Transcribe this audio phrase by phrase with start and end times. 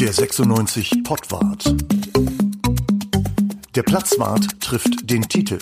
[0.00, 1.74] Der 96 Pottwart.
[3.74, 5.58] Der Platzwart trifft den Titel.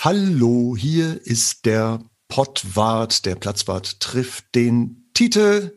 [0.00, 3.24] Hallo, hier ist der Pottwart.
[3.24, 5.74] Der Platzwart trifft den Titel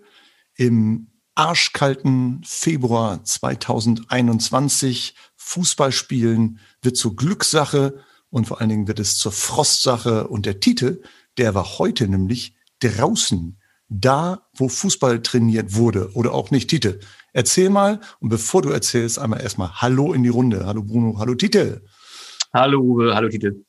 [0.55, 5.15] im arschkalten Februar 2021.
[5.37, 8.03] Fußballspielen wird zur Glückssache
[8.33, 10.27] und vor allen Dingen wird es zur Frostsache.
[10.27, 11.03] Und der Titel,
[11.37, 16.67] der war heute nämlich draußen, da, wo Fußball trainiert wurde oder auch nicht.
[16.67, 16.99] Titel,
[17.33, 20.65] erzähl mal und bevor du erzählst, einmal erstmal Hallo in die Runde.
[20.65, 21.81] Hallo Bruno, hallo Titel.
[22.51, 23.63] Hallo Uwe, hallo Titel.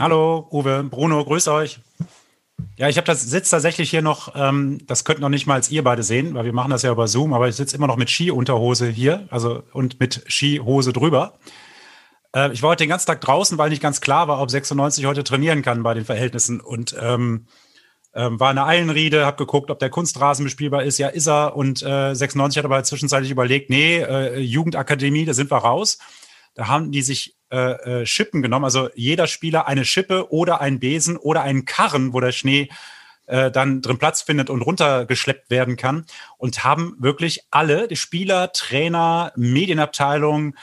[0.00, 1.78] Hallo Uwe, Bruno, grüß euch.
[2.76, 5.70] Ja, ich habe das sitzt tatsächlich hier noch, ähm, das könnten noch nicht mal als
[5.70, 7.96] ihr beide sehen, weil wir machen das ja über Zoom, aber ich sitze immer noch
[7.96, 11.38] mit Skiunterhose hier, also und mit Skihose drüber.
[12.34, 15.06] Äh, ich war heute den ganzen Tag draußen, weil nicht ganz klar war, ob 96
[15.06, 17.46] heute trainieren kann bei den Verhältnissen und ähm,
[18.14, 20.98] ähm, war in der Eilenriede, habe geguckt, ob der Kunstrasen bespielbar ist.
[20.98, 21.56] Ja, ist er.
[21.56, 25.98] Und äh, 96 hat aber zwischenzeitlich überlegt, nee, äh, Jugendakademie, da sind wir raus.
[26.54, 28.64] Da haben die sich äh, äh, Schippen genommen.
[28.64, 32.68] Also jeder Spieler eine Schippe oder einen Besen oder einen Karren, wo der Schnee
[33.26, 36.06] äh, dann drin Platz findet und runtergeschleppt werden kann.
[36.38, 40.56] Und haben wirklich alle, die Spieler, Trainer, Medienabteilung,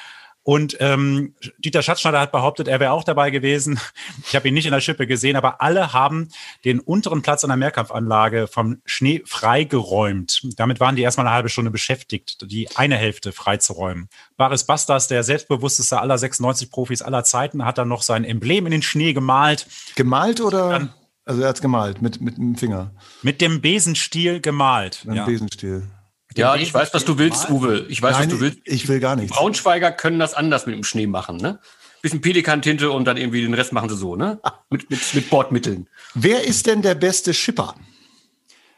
[0.46, 3.80] und ähm, Dieter Schatzschneider hat behauptet, er wäre auch dabei gewesen.
[4.28, 6.30] Ich habe ihn nicht in der Schippe gesehen, aber alle haben
[6.66, 10.48] den unteren Platz an der Mehrkampfanlage vom Schnee freigeräumt.
[10.58, 14.08] Damit waren die erstmal eine halbe Stunde beschäftigt, die eine Hälfte freizuräumen.
[14.38, 18.72] Baris Bastas, der selbstbewussteste aller 96 Profis aller Zeiten, hat dann noch sein Emblem in
[18.72, 19.66] den Schnee gemalt.
[19.96, 20.70] Gemalt oder?
[20.70, 20.94] Dann,
[21.26, 22.92] also er hat es gemalt mit, mit dem Finger.
[23.24, 25.06] Mit dem Besenstiel gemalt.
[25.06, 25.26] Mit dem ja.
[25.26, 25.88] Besenstiel.
[26.36, 27.86] Ja, ich weiß, was du willst, Uwe.
[27.90, 28.60] Ich weiß, Nein, was du willst.
[28.66, 29.34] Ich will gar nicht.
[29.34, 31.60] Braunschweiger können das anders mit dem Schnee machen, ne?
[32.02, 34.40] Bisschen Pelikantinte und dann irgendwie den Rest machen sie so, ne?
[34.70, 35.88] Mit, mit, mit Bordmitteln.
[36.14, 37.76] Wer ist denn der beste Schipper?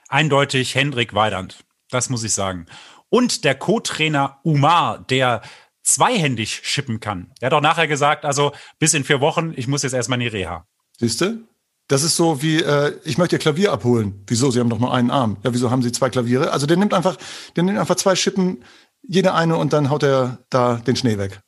[0.07, 1.63] Eindeutig Hendrik Weidand.
[1.89, 2.67] Das muss ich sagen.
[3.09, 5.41] Und der Co-Trainer Umar, der
[5.83, 7.31] zweihändig schippen kann.
[7.41, 10.29] Der hat auch nachher gesagt, also bis in vier Wochen, ich muss jetzt erstmal in
[10.29, 10.67] die Reha.
[10.97, 11.47] Siehst du?
[11.87, 14.23] Das ist so wie, äh, ich möchte ihr Klavier abholen.
[14.27, 14.51] Wieso?
[14.51, 15.37] Sie haben doch nur einen Arm.
[15.43, 16.51] Ja, wieso haben Sie zwei Klaviere?
[16.51, 17.17] Also der nimmt einfach,
[17.55, 18.63] der nimmt einfach zwei Schippen,
[19.01, 21.39] jede eine und dann haut er da den Schnee weg.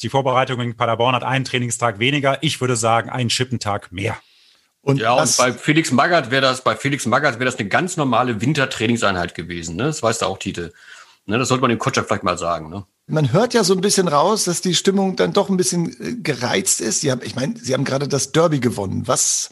[0.00, 2.38] Die Vorbereitung in Paderborn hat einen Trainingstag weniger.
[2.42, 4.16] Ich würde sagen, einen Schippentag mehr.
[4.80, 7.96] Und ja, und bei Felix Magath wäre das, bei Felix Magath wäre das eine ganz
[7.96, 9.84] normale Wintertrainingseinheit gewesen, ne?
[9.84, 10.72] Das weißt du auch, Tite.
[11.24, 12.84] Ne, das sollte man dem Kotschak vielleicht mal sagen, ne?
[13.06, 16.14] Man hört ja so ein bisschen raus, dass die Stimmung dann doch ein bisschen äh,
[16.16, 17.00] gereizt ist.
[17.00, 19.06] Sie haben, ich meine, Sie haben gerade das Derby gewonnen.
[19.06, 19.50] Was,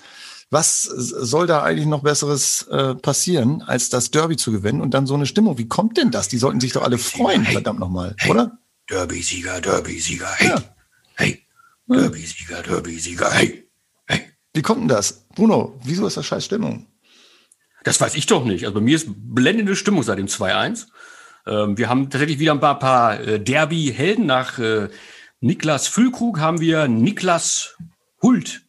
[0.50, 5.06] was soll da eigentlich noch Besseres äh, passieren, als das Derby zu gewinnen und dann
[5.06, 5.58] so eine Stimmung?
[5.58, 6.28] Wie kommt denn das?
[6.28, 8.58] Die sollten sich doch alle freuen, hey, verdammt nochmal, hey, oder?
[8.88, 10.62] Derby-Sieger, Derby-Sieger, hey, ja.
[11.14, 11.46] hey,
[11.86, 13.68] Derby-Sieger, Derby-Sieger, hey,
[14.06, 14.20] hey.
[14.52, 15.26] Wie kommt denn das?
[15.36, 16.86] Bruno, wieso ist das scheiß Stimmung?
[17.84, 18.64] Das weiß ich doch nicht.
[18.64, 20.88] Also bei mir ist blendende Stimmung seit dem 2-1.
[21.46, 24.26] Ähm, wir haben tatsächlich wieder ein paar, paar äh, Derby-Helden.
[24.26, 24.88] Nach äh,
[25.40, 27.76] Niklas Füllkrug haben wir Niklas
[28.20, 28.62] Hult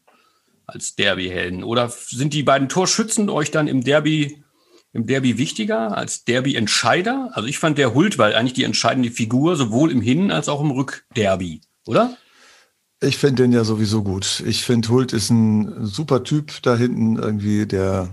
[0.68, 1.64] als Derby-Helden?
[1.64, 4.44] Oder sind die beiden Torschützen euch dann im Derby,
[4.94, 7.32] im Derby wichtiger als Derby-Entscheider?
[7.34, 10.62] Also ich fand der Hult, weil eigentlich die entscheidende Figur, sowohl im Hin- als auch
[10.62, 12.18] im Rückderby, oder?
[13.04, 14.44] Ich finde den ja sowieso gut.
[14.46, 18.10] Ich finde, Hult ist ein super Typ da hinten irgendwie, der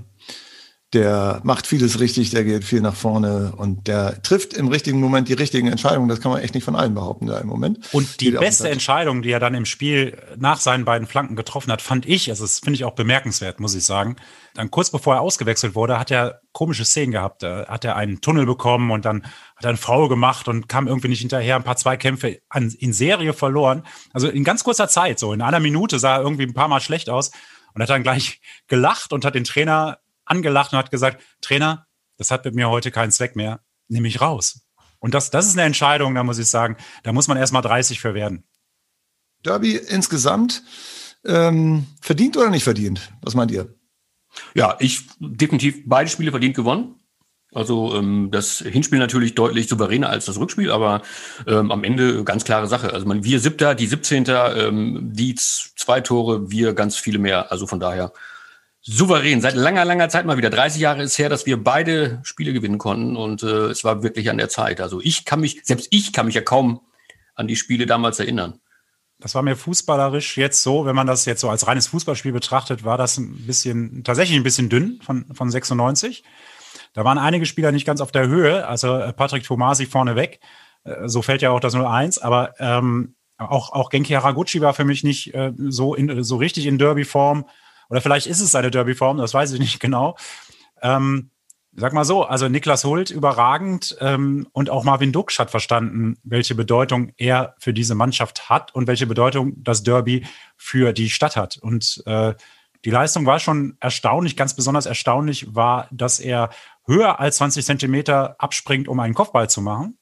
[0.95, 5.29] der macht vieles richtig, der geht viel nach vorne und der trifft im richtigen Moment
[5.29, 6.09] die richtigen Entscheidungen.
[6.09, 7.81] Das kann man echt nicht von allen behaupten da im Moment.
[7.93, 11.83] Und die beste Entscheidung, die er dann im Spiel nach seinen beiden Flanken getroffen hat,
[11.83, 14.17] fand ich, also das finde ich auch bemerkenswert, muss ich sagen.
[14.55, 17.43] Dann kurz bevor er ausgewechselt wurde, hat er komische Szenen gehabt.
[17.43, 19.25] Da hat er einen Tunnel bekommen und dann
[19.57, 22.95] hat er einen Foul gemacht und kam irgendwie nicht hinterher, ein paar Zweikämpfe an, in
[22.95, 23.83] Serie verloren.
[24.15, 26.81] Also in ganz kurzer Zeit, so in einer Minute sah er irgendwie ein paar Mal
[26.81, 27.31] schlecht aus
[27.75, 29.99] und hat dann gleich gelacht und hat den Trainer
[30.31, 34.21] angelacht und hat gesagt, Trainer, das hat mit mir heute keinen Zweck mehr, nehme ich
[34.21, 34.61] raus.
[34.99, 37.63] Und das, das ist eine Entscheidung, da muss ich sagen, da muss man erst mal
[37.63, 38.45] 30 für werden.
[39.45, 40.63] Derby insgesamt
[41.25, 43.13] ähm, verdient oder nicht verdient?
[43.23, 43.75] Was meint ihr?
[44.55, 46.97] Ja, ich definitiv beide Spiele verdient gewonnen.
[47.53, 51.01] Also ähm, das Hinspiel natürlich deutlich souveräner als das Rückspiel, aber
[51.47, 52.93] ähm, am Ende ganz klare Sache.
[52.93, 54.27] Also man, wir siebter, die 17.
[54.29, 57.51] Ähm, die zwei Tore, wir ganz viele mehr.
[57.51, 58.13] Also von daher
[58.89, 59.41] souverän.
[59.41, 60.51] Seit langer, langer Zeit mal wieder.
[60.51, 64.31] 30 Jahre ist her, dass wir beide Spiele gewinnen konnten und äh, es war wirklich
[64.31, 64.81] an der Zeit.
[64.81, 66.81] Also ich kann mich, selbst ich kann mich ja kaum
[67.35, 68.61] an die Spiele damals erinnern.
[69.21, 72.85] Das war mir fußballerisch jetzt so, wenn man das jetzt so als reines Fußballspiel betrachtet,
[72.85, 76.25] war das ein bisschen, tatsächlich ein bisschen dünn von, von 96.
[76.95, 80.41] Da waren einige Spieler nicht ganz auf der Höhe, also äh, Patrick Tomasi vorneweg.
[80.85, 84.85] Äh, so fällt ja auch das 0-1, aber ähm, auch, auch Genki Haraguchi war für
[84.85, 87.45] mich nicht äh, so, in, so richtig in Derby-Form.
[87.89, 90.17] Oder vielleicht ist es seine Derby-Form, das weiß ich nicht genau.
[90.83, 91.31] Ähm,
[91.75, 96.55] sag mal so, also Niklas Hult überragend ähm, und auch Marvin Duksch hat verstanden, welche
[96.55, 100.27] Bedeutung er für diese Mannschaft hat und welche Bedeutung das Derby
[100.57, 101.57] für die Stadt hat.
[101.59, 102.35] Und äh,
[102.85, 104.37] die Leistung war schon erstaunlich.
[104.37, 106.51] Ganz besonders erstaunlich war, dass er
[106.87, 109.99] höher als 20 Zentimeter abspringt, um einen Kopfball zu machen.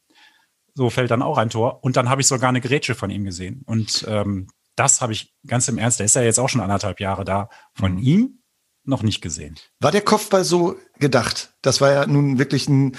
[0.74, 1.82] So fällt dann auch ein Tor.
[1.82, 3.62] Und dann habe ich sogar eine Grätsche von ihm gesehen.
[3.66, 7.00] Und ähm, das habe ich ganz im Ernst, der ist ja jetzt auch schon anderthalb
[7.00, 7.98] Jahre da, von mhm.
[7.98, 8.38] ihm
[8.84, 9.56] noch nicht gesehen.
[9.80, 11.54] War der Kopfball so gedacht?
[11.62, 12.96] Das war ja nun wirklich ein,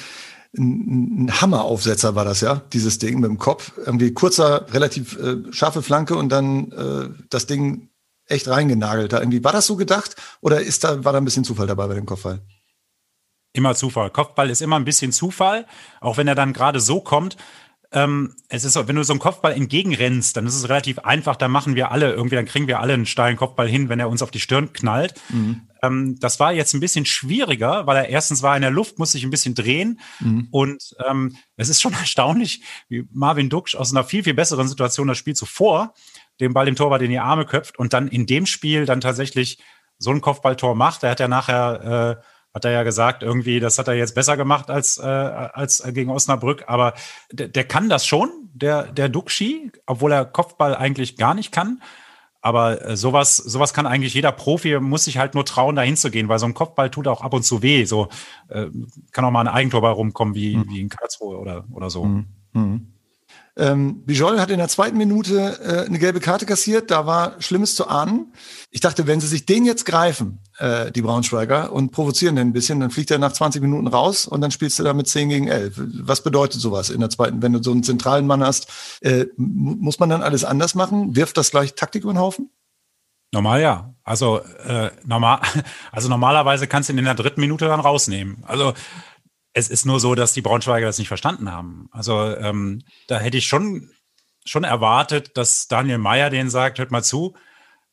[0.57, 3.71] ein, ein Hammeraufsetzer, war das ja, dieses Ding mit dem Kopf.
[3.77, 7.89] Irgendwie kurzer, relativ äh, scharfe Flanke und dann äh, das Ding
[8.25, 9.13] echt reingenagelt.
[9.13, 11.87] Da irgendwie war das so gedacht oder ist da war da ein bisschen Zufall dabei
[11.87, 12.41] bei dem Kopfball?
[13.53, 14.09] Immer Zufall.
[14.11, 15.65] Kopfball ist immer ein bisschen Zufall,
[16.01, 17.37] auch wenn er dann gerade so kommt
[17.91, 21.35] ähm, es ist so, wenn du so einen Kopfball entgegenrennst, dann ist es relativ einfach,
[21.35, 24.09] da machen wir alle irgendwie, dann kriegen wir alle einen steilen Kopfball hin, wenn er
[24.09, 25.13] uns auf die Stirn knallt.
[25.29, 25.61] Mhm.
[25.81, 29.13] Ähm, das war jetzt ein bisschen schwieriger, weil er erstens war in der Luft, muss
[29.13, 30.47] sich ein bisschen drehen mhm.
[30.51, 35.07] und ähm, es ist schon erstaunlich, wie Marvin Duksch aus einer viel, viel besseren Situation
[35.07, 35.93] das Spiel zuvor
[36.39, 39.59] den Ball dem Torwart in die Arme köpft und dann in dem Spiel dann tatsächlich
[39.97, 41.03] so ein Kopfballtor macht.
[41.03, 42.23] Er hat ja nachher äh,
[42.57, 46.09] hat er ja gesagt, irgendwie, das hat er jetzt besser gemacht als, äh, als gegen
[46.09, 46.63] Osnabrück.
[46.67, 46.93] Aber
[47.31, 51.81] der, der kann das schon, der, der Duxi, obwohl er Kopfball eigentlich gar nicht kann.
[52.41, 56.29] Aber äh, sowas, sowas kann eigentlich jeder Profi, muss sich halt nur trauen, da hinzugehen,
[56.29, 57.85] weil so ein Kopfball tut auch ab und zu weh.
[57.85, 58.09] So
[58.47, 58.67] äh,
[59.11, 60.69] kann auch mal ein Eigentor bei rumkommen, wie, mhm.
[60.69, 62.05] wie in Karlsruhe oder, oder so.
[62.05, 62.87] Mhm.
[63.57, 67.73] Ähm, Bijol hat in der zweiten Minute äh, eine gelbe Karte kassiert, da war Schlimmes
[67.73, 68.31] zu ahnen.
[68.69, 72.53] Ich dachte, wenn sie sich den jetzt greifen, äh, die Braunschweiger, und provozieren den ein
[72.53, 75.29] bisschen, dann fliegt er nach 20 Minuten raus und dann spielst du da mit 10
[75.29, 75.81] gegen 11.
[76.01, 78.67] Was bedeutet sowas in der zweiten, wenn du so einen zentralen Mann hast?
[79.01, 81.15] Äh, muss man dann alles anders machen?
[81.15, 82.51] Wirft das gleich Taktik über den Haufen?
[83.33, 83.93] Normal ja.
[84.03, 85.41] Also, äh, normal,
[85.91, 88.43] also normalerweise kannst du ihn in der dritten Minute dann rausnehmen.
[88.47, 88.73] Also
[89.57, 91.89] es ist nur so, dass die Braunschweiger das nicht verstanden haben.
[91.91, 93.89] Also ähm, da hätte ich schon,
[94.45, 97.35] schon erwartet, dass Daniel Meyer den sagt, hört mal zu,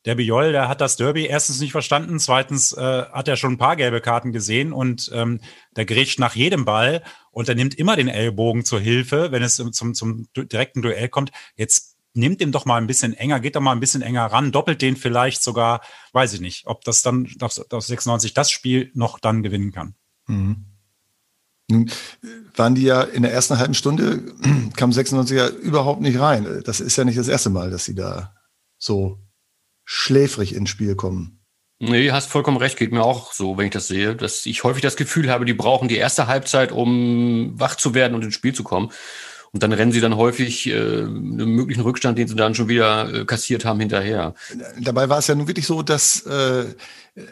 [0.05, 3.57] der Biol, der hat das Derby erstens nicht verstanden, zweitens äh, hat er schon ein
[3.57, 5.41] paar gelbe Karten gesehen und ähm,
[5.75, 7.01] der grätscht nach jedem Ball
[7.31, 11.31] und er nimmt immer den Ellbogen zur Hilfe, wenn es zum, zum direkten Duell kommt.
[11.55, 14.51] Jetzt nimmt ihm doch mal ein bisschen enger, geht doch mal ein bisschen enger ran,
[14.51, 15.81] doppelt den vielleicht sogar,
[16.13, 19.95] weiß ich nicht, ob das dann auf 96 das Spiel noch dann gewinnen kann.
[20.27, 20.74] Mhm.
[21.69, 21.89] Nun
[22.55, 24.23] waren die ja in der ersten halben Stunde,
[24.75, 26.61] kam 96er überhaupt nicht rein.
[26.65, 28.35] Das ist ja nicht das erste Mal, dass sie da
[28.77, 29.19] so
[29.83, 31.45] schläfrig ins Spiel kommen.
[31.79, 34.81] Nee, hast vollkommen recht, geht mir auch so, wenn ich das sehe, dass ich häufig
[34.81, 38.53] das Gefühl habe, die brauchen die erste Halbzeit, um wach zu werden und ins Spiel
[38.53, 38.91] zu kommen.
[39.55, 43.21] Und dann rennen sie dann häufig äh, einen möglichen Rückstand, den sie dann schon wieder
[43.21, 44.33] äh, kassiert haben, hinterher.
[44.81, 46.65] Dabei war es ja nun wirklich so, dass äh,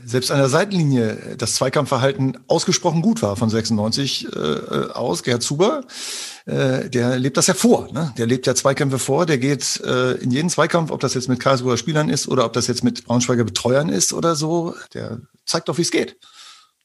[0.05, 4.39] selbst an der Seitenlinie das Zweikampfverhalten ausgesprochen gut war von 96 äh,
[4.93, 5.23] aus.
[5.23, 5.83] Gerhard Zuber,
[6.45, 7.91] äh, der lebt das ja vor.
[7.91, 8.13] Ne?
[8.17, 9.25] Der lebt ja Zweikämpfe vor.
[9.25, 12.53] Der geht äh, in jeden Zweikampf, ob das jetzt mit Karlsruher Spielern ist oder ob
[12.53, 14.75] das jetzt mit Braunschweiger Betreuern ist oder so.
[14.93, 16.15] Der zeigt doch, wie es geht.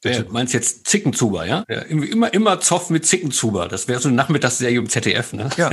[0.04, 1.64] Ja, du meinst jetzt Zickenzuber, ja?
[1.68, 1.80] ja?
[1.80, 3.66] Immer, immer Zoff mit Zickenzuber.
[3.66, 5.50] Das wäre so eine Nachmittagsserie im ZDF, ne?
[5.56, 5.70] Ja.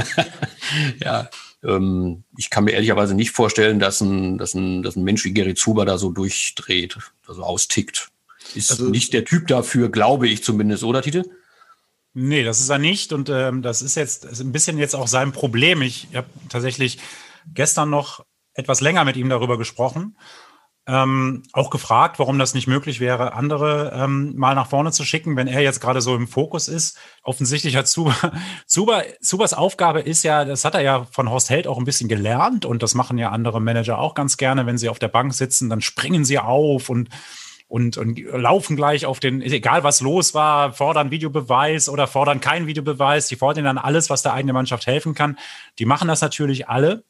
[0.99, 1.29] ja.
[1.63, 5.33] Ähm, ich kann mir ehrlicherweise nicht vorstellen, dass ein, dass ein, dass ein Mensch wie
[5.33, 8.09] Gary Zuber da so durchdreht, also austickt.
[8.55, 11.25] Ist also, nicht der Typ dafür, glaube ich zumindest, oder Tite?
[12.13, 13.13] Nee, das ist er nicht.
[13.13, 15.81] Und ähm, das ist jetzt ist ein bisschen jetzt auch sein Problem.
[15.83, 16.97] Ich habe tatsächlich
[17.53, 20.15] gestern noch etwas länger mit ihm darüber gesprochen
[20.87, 25.35] ähm, auch gefragt, warum das nicht möglich wäre, andere ähm, mal nach vorne zu schicken,
[25.35, 26.97] wenn er jetzt gerade so im Fokus ist.
[27.23, 28.15] Offensichtlich hat Zuber,
[28.67, 32.07] Zuber, Zubers Aufgabe ist ja, das hat er ja von Horst Held auch ein bisschen
[32.09, 35.33] gelernt und das machen ja andere Manager auch ganz gerne, wenn sie auf der Bank
[35.33, 37.09] sitzen, dann springen sie auf und
[37.67, 42.67] und, und laufen gleich auf den, egal was los war, fordern Videobeweis oder fordern keinen
[42.67, 45.39] Videobeweis, die fordern dann alles, was der eigene Mannschaft helfen kann.
[45.79, 47.03] Die machen das natürlich alle,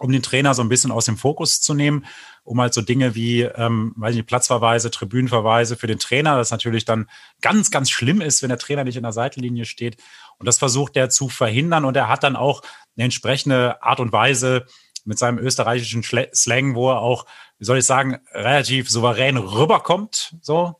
[0.00, 2.04] um den Trainer so ein bisschen aus dem Fokus zu nehmen
[2.50, 6.84] um halt so Dinge wie, ähm, weiß nicht, Platzverweise, Tribünenverweise für den Trainer, das natürlich
[6.84, 7.08] dann
[7.40, 9.98] ganz, ganz schlimm ist, wenn der Trainer nicht in der Seitenlinie steht.
[10.38, 11.84] Und das versucht er zu verhindern.
[11.84, 12.62] Und er hat dann auch
[12.96, 14.66] eine entsprechende Art und Weise
[15.04, 17.26] mit seinem österreichischen Slang, wo er auch,
[17.58, 20.34] wie soll ich sagen, relativ souverän rüberkommt.
[20.40, 20.76] So,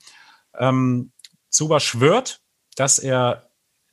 [0.58, 1.12] ähm,
[1.50, 2.40] Zuber schwört,
[2.76, 3.49] dass er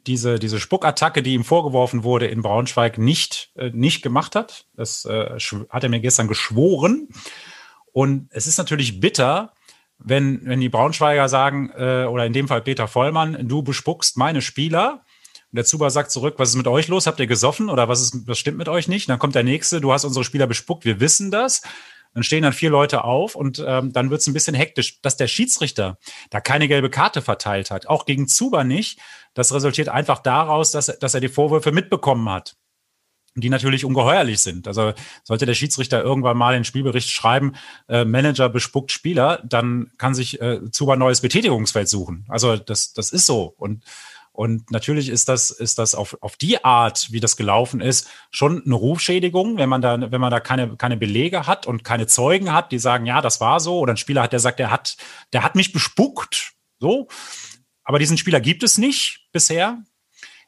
[0.07, 4.65] diese, diese Spuckattacke, die ihm vorgeworfen wurde in Braunschweig, nicht, äh, nicht gemacht hat.
[4.75, 5.37] Das äh,
[5.69, 7.09] hat er mir gestern geschworen.
[7.91, 9.53] Und es ist natürlich bitter,
[9.99, 14.41] wenn, wenn die Braunschweiger sagen, äh, oder in dem Fall Peter Vollmann, du bespuckst meine
[14.41, 15.03] Spieler.
[15.51, 17.07] Und der Zuber sagt zurück, was ist mit euch los?
[17.07, 19.07] Habt ihr gesoffen oder was, ist, was stimmt mit euch nicht?
[19.07, 21.61] Und dann kommt der nächste, du hast unsere Spieler bespuckt, wir wissen das.
[22.17, 24.99] Dann stehen dann vier Leute auf und ähm, dann wird es ein bisschen hektisch.
[25.03, 25.99] Dass der Schiedsrichter
[26.31, 28.97] da keine gelbe Karte verteilt hat, auch gegen Zuba nicht,
[29.35, 32.55] das resultiert einfach daraus, dass, dass er die Vorwürfe mitbekommen hat
[33.35, 34.67] die natürlich ungeheuerlich sind.
[34.67, 34.93] Also
[35.23, 37.53] sollte der Schiedsrichter irgendwann mal den Spielbericht schreiben,
[37.87, 42.25] äh, Manager bespuckt Spieler, dann kann sich äh, Zuba ein neues Betätigungsfeld suchen.
[42.29, 43.53] Also das, das ist so.
[43.57, 43.83] Und,
[44.37, 48.61] und natürlich ist das, ist das auf, auf die Art, wie das gelaufen ist, schon
[48.63, 52.53] eine Rufschädigung, wenn man da, wenn man da keine, keine Belege hat und keine Zeugen
[52.53, 54.95] hat, die sagen, ja, das war so, oder ein Spieler hat, der sagt, der hat,
[55.33, 56.53] der hat mich bespuckt.
[56.77, 57.07] So.
[57.83, 59.79] Aber diesen Spieler gibt es nicht bisher.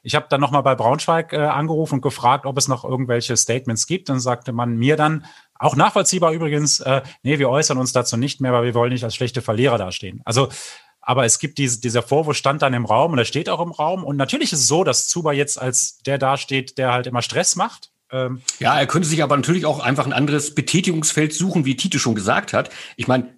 [0.04, 3.88] Ich habe dann nochmal bei Braunschweig äh, angerufen und gefragt, ob es noch irgendwelche Statements
[3.88, 4.08] gibt.
[4.08, 5.26] Dann sagte man mir dann,
[5.58, 9.02] auch nachvollziehbar übrigens, äh, nee, wir äußern uns dazu nicht mehr, weil wir wollen nicht
[9.02, 10.22] als schlechte Verlierer dastehen.
[10.24, 10.48] Also,
[11.10, 13.72] aber es gibt diese, dieser Vorwurf stand dann im Raum und er steht auch im
[13.72, 14.04] Raum.
[14.04, 17.56] Und natürlich ist es so, dass Zuba jetzt als der dasteht, der halt immer Stress
[17.56, 17.90] macht.
[18.12, 21.98] Ähm, ja, er könnte sich aber natürlich auch einfach ein anderes Betätigungsfeld suchen, wie Tite
[21.98, 22.70] schon gesagt hat.
[22.94, 23.36] Ich meine,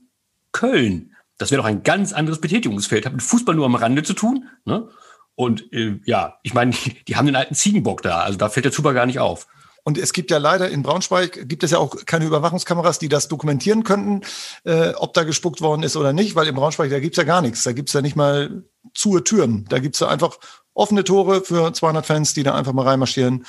[0.52, 4.12] Köln, das wäre doch ein ganz anderes Betätigungsfeld, hat mit Fußball nur am Rande zu
[4.12, 4.50] tun.
[4.66, 4.90] Ne?
[5.34, 6.74] Und äh, ja, ich meine,
[7.08, 9.46] die haben den alten Ziegenbock da, also da fällt der Zuber gar nicht auf.
[9.84, 13.28] Und es gibt ja leider in Braunschweig, gibt es ja auch keine Überwachungskameras, die das
[13.28, 14.20] dokumentieren könnten,
[14.64, 17.42] äh, ob da gespuckt worden ist oder nicht, weil in Braunschweig, da gibt's ja gar
[17.42, 17.64] nichts.
[17.64, 19.64] Da gibt's ja nicht mal zu Türen.
[19.68, 20.38] Da gibt's ja einfach
[20.74, 23.44] offene Tore für 200 Fans, die da einfach mal reinmarschieren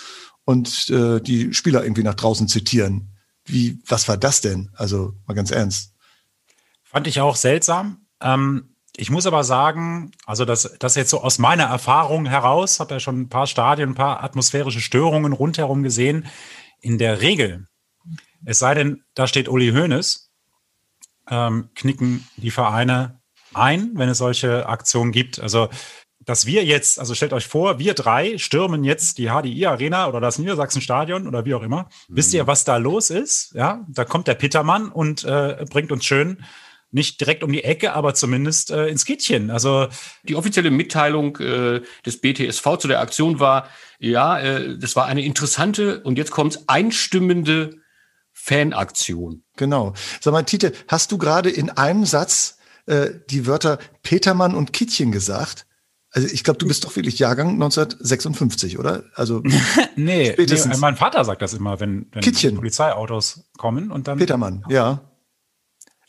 [0.45, 3.09] und äh, die Spieler irgendwie nach draußen zitieren.
[3.45, 4.71] Wie, was war das denn?
[4.73, 5.93] Also mal ganz ernst.
[6.83, 8.07] Fand ich auch seltsam.
[8.21, 12.95] Ähm, ich muss aber sagen, also das, das jetzt so aus meiner Erfahrung heraus, habe
[12.95, 16.27] ja schon ein paar Stadien, ein paar atmosphärische Störungen rundherum gesehen.
[16.79, 17.67] In der Regel,
[18.45, 20.31] es sei denn, da steht Uli Hoeneß,
[21.29, 23.19] ähm, knicken die Vereine
[23.53, 25.39] ein, wenn es solche Aktionen gibt.
[25.39, 25.69] Also,
[26.19, 30.21] dass wir jetzt, also stellt euch vor, wir drei stürmen jetzt die HDI Arena oder
[30.21, 31.89] das Niedersachsen-Stadion oder wie auch immer.
[32.07, 32.15] Mhm.
[32.15, 33.53] Wisst ihr, was da los ist?
[33.55, 36.43] Ja, da kommt der Pittermann und äh, bringt uns schön
[36.93, 39.50] nicht direkt um die Ecke, aber zumindest äh, ins Kittchen.
[39.50, 39.88] Also
[40.23, 43.67] die offizielle Mitteilung äh, des BTSV zu der Aktion war,
[44.00, 47.77] ja, äh, das war eine interessante und jetzt kommt's einstimmende
[48.31, 49.43] Fanaktion.
[49.57, 49.93] Genau.
[50.21, 55.12] Sag mal, Tite, hast du gerade in einem Satz äh, die Wörter Petermann und Kittchen
[55.12, 55.65] gesagt?
[56.12, 59.05] Also ich glaube, du bist doch wirklich Jahrgang 1956, oder?
[59.15, 59.41] Also
[59.95, 65.09] nee, nee, mein Vater sagt das immer, wenn, wenn Polizeiautos kommen und dann Petermann, ja.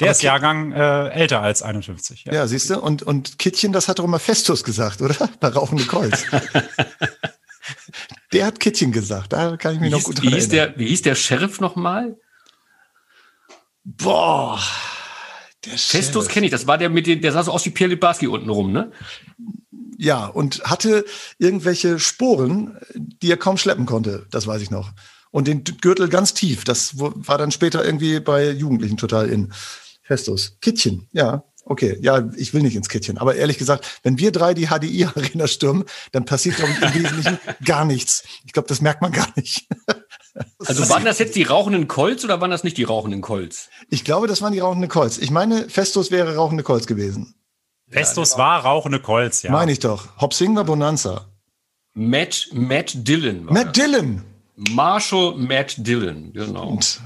[0.00, 2.24] Der ist Jahrgang äh, älter als 51.
[2.24, 2.80] Ja, ja siehst du?
[2.80, 5.28] Und, und Kittchen, das hat doch immer Festus gesagt, oder?
[5.40, 6.24] Bei Rauchende Kreuz.
[8.32, 10.88] der hat Kittchen gesagt, da kann ich mich wie noch gut wie hieß der, Wie
[10.88, 12.16] hieß der Sheriff nochmal?
[13.84, 14.60] Boah.
[15.64, 17.90] Der Festus kenne ich, das war der mit den, der sah so aus wie Pierre
[17.90, 18.92] Libarski unten rum, ne?
[19.96, 21.04] Ja, und hatte
[21.38, 24.92] irgendwelche Sporen, die er kaum schleppen konnte, das weiß ich noch.
[25.30, 29.52] Und den Gürtel ganz tief, das war dann später irgendwie bei Jugendlichen total in.
[30.04, 30.56] Festus.
[30.60, 31.44] Kittchen, ja.
[31.66, 33.16] Okay, ja, ich will nicht ins Kittchen.
[33.16, 37.38] Aber ehrlich gesagt, wenn wir drei die HDI-Arena stürmen, dann passiert glaube ich im Wesentlichen
[37.64, 38.22] gar nichts.
[38.44, 39.66] Ich glaube, das merkt man gar nicht.
[40.66, 43.70] Also waren das jetzt die rauchenden Colts oder waren das nicht die rauchenden Colts?
[43.88, 45.18] Ich glaube, das waren die rauchenden Colts.
[45.18, 47.36] Ich meine, Festus wäre rauchende Colts gewesen.
[47.88, 49.52] Festus ja, war rauchende Colts, ja.
[49.52, 50.08] Meine ich doch.
[50.20, 51.28] Hopsing war Bonanza.
[51.92, 53.44] Matt, Matt Dillon.
[53.44, 53.72] Matt das.
[53.74, 54.24] Dillon.
[54.56, 56.70] Marshall Matt Dillon, genau.
[56.70, 57.00] Und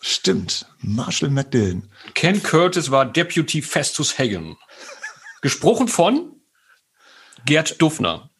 [0.00, 0.66] Stimmt.
[0.80, 1.90] Marshall McDillan.
[2.14, 4.56] Ken Curtis war Deputy Festus Hagen.
[5.42, 6.32] Gesprochen von
[7.44, 8.30] Gerd Duffner.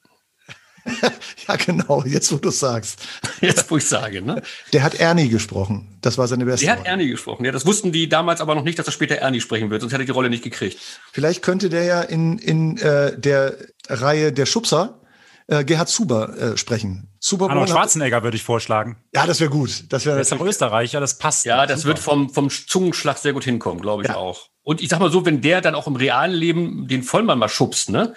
[1.49, 3.01] ja, genau, jetzt wo du sagst.
[3.41, 4.43] Jetzt, wo ich sage, ne?
[4.73, 5.99] Der hat Ernie gesprochen.
[6.01, 7.45] Das war seine beste Der hat Ernie gesprochen.
[7.45, 9.93] Ja, das wussten die damals aber noch nicht, dass er später Ernie sprechen wird, sonst
[9.93, 10.79] hätte er die Rolle nicht gekriegt.
[11.13, 13.57] Vielleicht könnte der ja in, in äh, der
[13.89, 15.01] Reihe der Schubser
[15.49, 17.09] äh, Gerhard Zuber äh, sprechen.
[17.21, 18.97] Zuber Arnold Schwarzenegger würde ich vorschlagen.
[19.15, 19.85] Ja, das wäre gut.
[19.91, 20.21] Das wäre.
[20.21, 21.45] ist doch Österreicher, das passt.
[21.45, 21.88] Ja, das super.
[21.88, 24.17] wird vom, vom Zungenschlag sehr gut hinkommen, glaube ich ja.
[24.17, 24.49] auch.
[24.62, 27.49] Und ich sag mal so, wenn der dann auch im realen Leben den Vollmann mal
[27.49, 28.15] schubst, ne?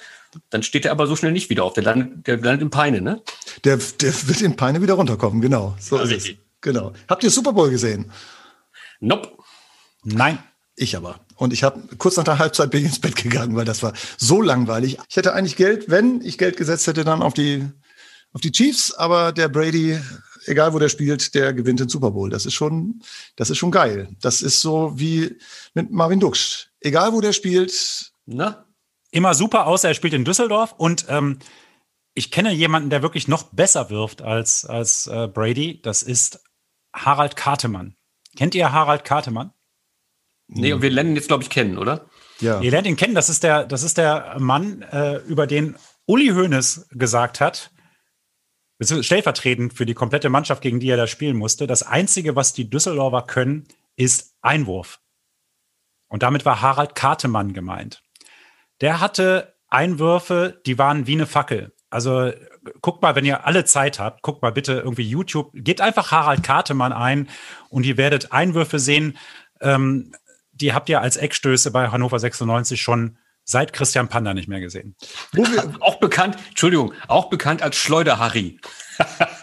[0.49, 1.73] Dann steht er aber so schnell nicht wieder auf.
[1.73, 3.21] Der landet, der landet in Peine, ne?
[3.63, 5.75] Der, der wird in Peine wieder runterkommen, genau.
[5.79, 6.37] So ja, ist richtig.
[6.39, 6.45] es.
[6.61, 6.93] Genau.
[7.07, 8.11] Habt ihr Super Bowl gesehen?
[8.99, 9.31] Nope.
[10.03, 10.39] Nein.
[10.75, 11.19] Ich aber.
[11.39, 13.93] Und ich habe kurz nach der Halbzeit bin ich ins Bett gegangen, weil das war
[14.17, 14.97] so langweilig.
[15.07, 17.65] Ich hätte eigentlich Geld, wenn ich Geld gesetzt hätte, dann auf die,
[18.33, 19.97] auf die Chiefs, aber der Brady,
[20.47, 22.29] egal wo der spielt, der gewinnt den Super Bowl.
[22.29, 23.01] Das ist schon,
[23.37, 24.09] das ist schon geil.
[24.19, 25.37] Das ist so wie
[25.73, 26.67] mit Marvin Dux.
[26.81, 28.11] Egal wo der spielt.
[28.25, 28.65] Na?
[29.11, 30.75] Immer super, außer er spielt in Düsseldorf.
[30.77, 31.39] Und ähm,
[32.15, 35.81] ich kenne jemanden, der wirklich noch besser wirft als, als äh, Brady.
[35.81, 36.43] Das ist
[36.93, 37.95] Harald Kartemann.
[38.35, 39.53] Kennt ihr Harald Kartemann?
[40.49, 42.05] Nee, und wir lernen ihn jetzt, glaube ich, kennen, oder?
[42.39, 42.59] Ja.
[42.59, 43.15] Ihr lernt ihn kennen.
[43.15, 45.75] Das ist der, das ist der Mann, äh, über den
[46.05, 47.71] Uli Hoeneß gesagt hat,
[48.81, 51.67] stellvertretend für die komplette Mannschaft, gegen die er da spielen musste.
[51.67, 54.99] Das Einzige, was die Düsseldorfer können, ist Einwurf.
[56.07, 58.01] Und damit war Harald Kartemann gemeint.
[58.81, 61.73] Der hatte Einwürfe, die waren wie eine Fackel.
[61.91, 62.31] Also
[62.81, 66.43] guckt mal, wenn ihr alle Zeit habt, guckt mal bitte irgendwie YouTube, gebt einfach Harald
[66.43, 67.29] Kartemann ein
[67.69, 69.17] und ihr werdet Einwürfe sehen.
[69.61, 70.13] Ähm,
[70.61, 74.95] die habt ihr als Eckstöße bei Hannover 96 schon seit Christian Panda nicht mehr gesehen.
[75.79, 78.59] auch bekannt, Entschuldigung, auch bekannt als Schleuder-Harry.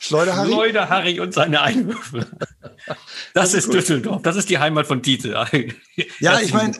[0.00, 0.52] Schleuder-Harry?
[0.52, 2.26] Schleuder-Harry und seine Einwürfe.
[3.32, 4.22] Das, das ist, ist Düsseldorf.
[4.22, 5.48] Das ist die Heimat von Dieter.
[6.18, 6.74] Ja, ich meine,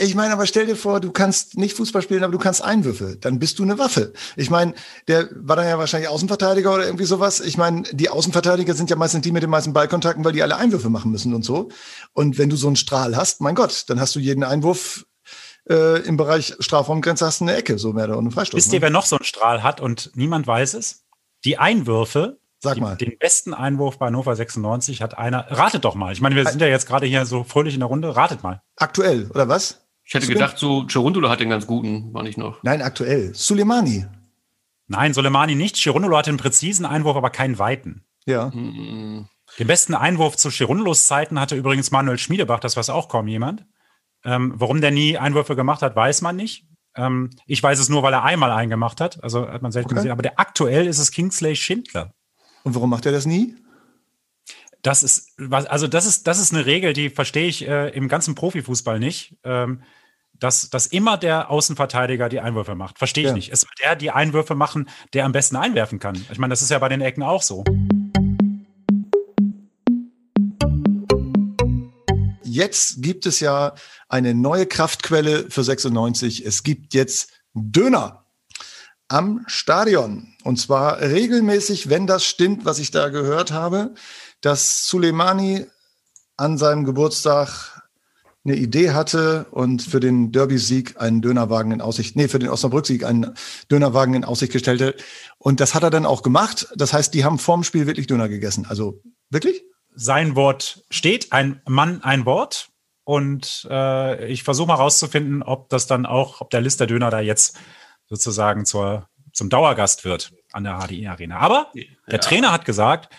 [0.00, 3.16] ich meine, aber stell dir vor, du kannst nicht Fußball spielen, aber du kannst Einwürfe.
[3.20, 4.12] Dann bist du eine Waffe.
[4.36, 4.74] Ich meine,
[5.08, 7.40] der war dann ja wahrscheinlich Außenverteidiger oder irgendwie sowas.
[7.40, 10.56] Ich meine, die Außenverteidiger sind ja meistens die mit den meisten Ballkontakten, weil die alle
[10.56, 11.68] Einwürfe machen müssen und so.
[12.12, 15.06] Und wenn du so einen Strahl hast, mein Gott, dann hast du jeden Einwurf
[15.68, 18.56] äh, im Bereich Strafraumgrenze hast du eine Ecke, so mehr und einen Freistoß.
[18.56, 18.84] Wisst ihr, ne?
[18.84, 21.04] wer noch so einen Strahl hat und niemand weiß es?
[21.44, 22.94] Die Einwürfe Sag mal.
[22.96, 25.50] Den besten Einwurf bei Hannover 96 hat einer.
[25.50, 26.12] Ratet doch mal.
[26.12, 28.14] Ich meine, wir sind ja jetzt gerade hier so fröhlich in der Runde.
[28.14, 28.60] Ratet mal.
[28.76, 29.86] Aktuell, oder was?
[30.10, 32.60] Ich hätte gedacht, so Cherundolo hat den ganz guten, war nicht noch.
[32.64, 33.32] Nein, aktuell.
[33.32, 34.06] Suleimani.
[34.88, 35.76] Nein, Soleimani nicht.
[35.76, 38.04] Cherundolo hatte einen präzisen Einwurf, aber keinen weiten.
[38.26, 38.50] Ja.
[38.50, 43.64] Den besten Einwurf zu Cherundolos Zeiten hatte übrigens Manuel Schmiedebach, das weiß auch kaum jemand.
[44.24, 46.66] Ähm, warum der nie Einwürfe gemacht hat, weiß man nicht.
[46.96, 49.22] Ähm, ich weiß es nur, weil er einmal einen gemacht hat.
[49.22, 49.94] Also hat man selten okay.
[49.94, 50.10] gesehen.
[50.10, 52.14] Aber der aktuell ist es Kingsley Schindler.
[52.64, 53.54] Und warum macht er das nie?
[54.82, 58.34] Das ist, also das ist, das ist eine Regel, die verstehe ich äh, im ganzen
[58.34, 59.36] Profifußball nicht.
[59.44, 59.82] Ähm,
[60.40, 62.98] dass, dass immer der Außenverteidiger die Einwürfe macht.
[62.98, 63.34] Verstehe ich ja.
[63.34, 63.52] nicht.
[63.52, 66.16] Es soll der die Einwürfe machen, der am besten einwerfen kann.
[66.30, 67.62] Ich meine, das ist ja bei den Ecken auch so.
[72.42, 73.74] Jetzt gibt es ja
[74.08, 76.44] eine neue Kraftquelle für 96.
[76.44, 78.24] Es gibt jetzt Döner
[79.08, 80.34] am Stadion.
[80.42, 83.94] Und zwar regelmäßig, wenn das stimmt, was ich da gehört habe,
[84.40, 85.66] dass Suleimani
[86.36, 87.79] an seinem Geburtstag
[88.44, 93.04] eine Idee hatte und für den Derby-Sieg einen Dönerwagen in Aussicht, nee, für den Osnabrück-Sieg
[93.04, 93.34] einen
[93.70, 94.96] Dönerwagen in Aussicht gestellte.
[95.38, 96.68] Und das hat er dann auch gemacht.
[96.74, 98.66] Das heißt, die haben vorm Spiel wirklich Döner gegessen.
[98.66, 99.62] Also wirklich?
[99.94, 102.68] Sein Wort steht, ein Mann, ein Wort.
[103.04, 107.20] Und äh, ich versuche mal rauszufinden, ob das dann auch, ob der Lister Döner da
[107.20, 107.58] jetzt
[108.06, 111.38] sozusagen zur, zum Dauergast wird an der HDI Arena.
[111.38, 112.18] Aber der ja.
[112.18, 113.12] Trainer hat gesagt,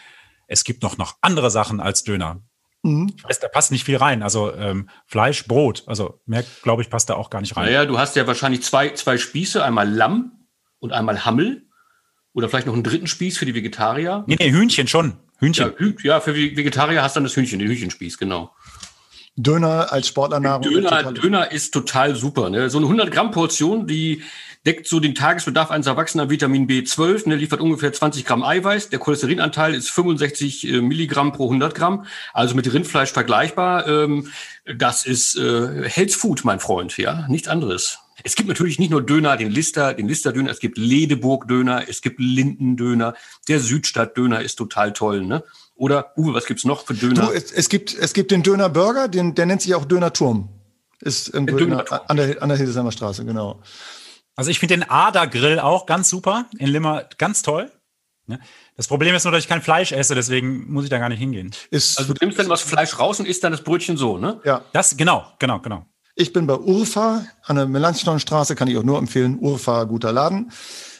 [0.47, 2.41] es gibt noch, noch andere Sachen als Döner.
[2.83, 3.13] Mhm.
[3.15, 4.23] Ich weiß, da passt nicht viel rein.
[4.23, 5.83] Also ähm, Fleisch, Brot.
[5.87, 7.65] Also mehr, glaube ich, passt da auch gar nicht rein.
[7.65, 10.47] Naja, du hast ja wahrscheinlich zwei, zwei Spieße, einmal Lamm
[10.79, 11.67] und einmal Hammel.
[12.33, 14.23] Oder vielleicht noch einen dritten Spieß für die Vegetarier.
[14.25, 15.17] Nee, nee, Hühnchen schon.
[15.39, 15.73] Hühnchen.
[15.79, 18.53] Ja, ja für Vegetarier hast du dann das Hühnchen, den Hühnchenspieß, genau.
[19.35, 20.63] Döner als Sportlernahrung.
[20.63, 22.49] Döner, Döner ist total super.
[22.49, 22.69] Ne?
[22.69, 24.23] So eine 100 Gramm Portion, die
[24.65, 28.89] deckt so den Tagesbedarf eines Erwachsenen Vitamin B12, ne, liefert ungefähr 20 Gramm Eiweiß.
[28.89, 33.87] Der Cholesterinanteil ist 65 äh, Milligramm pro 100 Gramm, also mit Rindfleisch vergleichbar.
[33.87, 34.27] Ähm,
[34.65, 37.99] das ist äh, Health Food, mein Freund, ja, nichts anderes.
[38.23, 42.19] Es gibt natürlich nicht nur Döner, den Lister, den Lister-Döner, es gibt Ledeburg-Döner, es gibt
[42.19, 43.13] Lindendöner,
[43.47, 45.43] der Südstadt-Döner ist total toll, ne?
[45.75, 47.27] Oder, Uwe, was gibt's noch für Döner?
[47.27, 50.49] Du, es, es, gibt, es gibt den Döner-Burger, den, der nennt sich auch Döner-Turm.
[50.99, 53.61] Ist irgendwo der der, an der, an der Hildesheimer Straße, genau.
[54.35, 56.45] Also ich finde den Ader-Grill auch ganz super.
[56.57, 57.71] In Limmer ganz toll.
[58.27, 58.39] Ne?
[58.77, 61.19] Das Problem ist nur, dass ich kein Fleisch esse, deswegen muss ich da gar nicht
[61.19, 61.51] hingehen.
[61.69, 64.39] Ist also du nimmst dann was Fleisch raus und isst dann das Brötchen so, ne?
[64.45, 64.63] Ja.
[64.73, 65.85] Das, genau, genau, genau.
[66.21, 69.39] Ich bin bei Urfa an der Melanchthonstraße, kann ich auch nur empfehlen.
[69.39, 70.51] Urfa, guter Laden.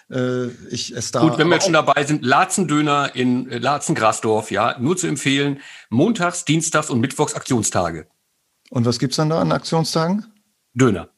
[0.10, 1.20] Äh, ich esse da.
[1.20, 5.60] Gut, wenn wir jetzt schon dabei sind, Latzendöner in äh, Latzengrasdorf, ja, nur zu empfehlen.
[5.92, 8.08] Montags, Dienstags und Mittwochs Aktionstage.
[8.72, 10.26] Und was gibt's dann da an Aktionstagen?
[10.74, 11.10] Döner.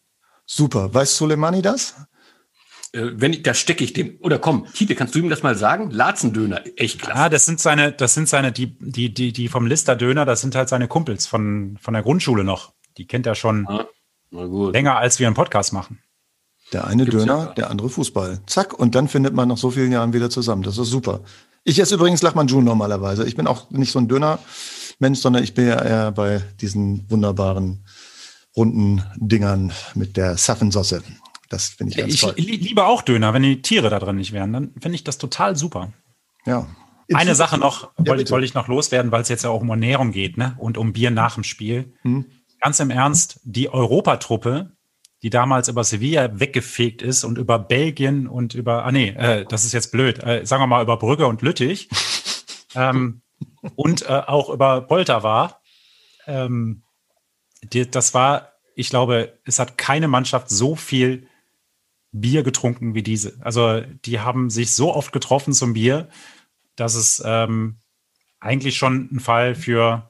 [0.45, 0.93] Super.
[0.93, 1.95] Weiß Soleimani das?
[2.91, 4.17] Äh, wenn ich, da stecke ich dem.
[4.19, 5.91] Oder komm, Tite, kannst du ihm das mal sagen?
[5.91, 7.19] Latzendöner, echt klasse.
[7.21, 10.41] Ah, das sind seine, das sind seine, die, die, die, die vom Lister Döner, das
[10.41, 12.73] sind halt seine Kumpels von, von der Grundschule noch.
[12.97, 13.85] Die kennt er schon ah,
[14.31, 15.99] länger, als wir einen Podcast machen.
[16.71, 17.53] Der eine Gibt's Döner, ja.
[17.53, 18.41] der andere Fußball.
[18.47, 20.63] Zack, und dann findet man nach so vielen Jahren wieder zusammen.
[20.63, 21.21] Das ist super.
[21.63, 23.25] Ich esse übrigens Lachmann-Jun normalerweise.
[23.25, 27.85] Ich bin auch nicht so ein Döner-Mensch, sondern ich bin ja eher bei diesen wunderbaren
[28.55, 31.01] runden Dingern mit der Saffensauce.
[31.49, 32.33] Das finde ich ganz ich toll.
[32.35, 34.53] Ich liebe auch Döner, wenn die Tiere da drin nicht wären.
[34.53, 35.93] Dann finde ich das total super.
[36.45, 36.67] Ja.
[37.13, 39.69] Eine Sache noch, ja, wollte, wollte ich noch loswerden, weil es jetzt ja auch um
[39.69, 40.55] Ernährung geht ne?
[40.57, 41.93] und um Bier nach dem Spiel.
[42.01, 42.25] Hm.
[42.63, 44.71] Ganz im Ernst, die Europatruppe,
[45.21, 49.65] die damals über Sevilla weggefegt ist und über Belgien und über, ah nee, äh, das
[49.65, 51.89] ist jetzt blöd, äh, sagen wir mal über Brügge und Lüttich
[52.75, 53.21] ähm,
[53.75, 55.61] und äh, auch über Polter war,
[56.25, 56.83] ähm,
[57.63, 61.27] die, das war, ich glaube, es hat keine Mannschaft so viel
[62.13, 63.37] Bier getrunken wie diese.
[63.41, 66.07] Also die haben sich so oft getroffen zum Bier,
[66.77, 67.79] dass es, ähm,
[68.39, 70.09] eigentlich schon ein Fall für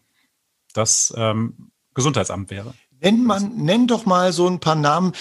[0.73, 2.73] das ähm, Gesundheitsamt wäre.
[3.01, 5.12] Nennt man, nenn doch mal so ein paar Namen,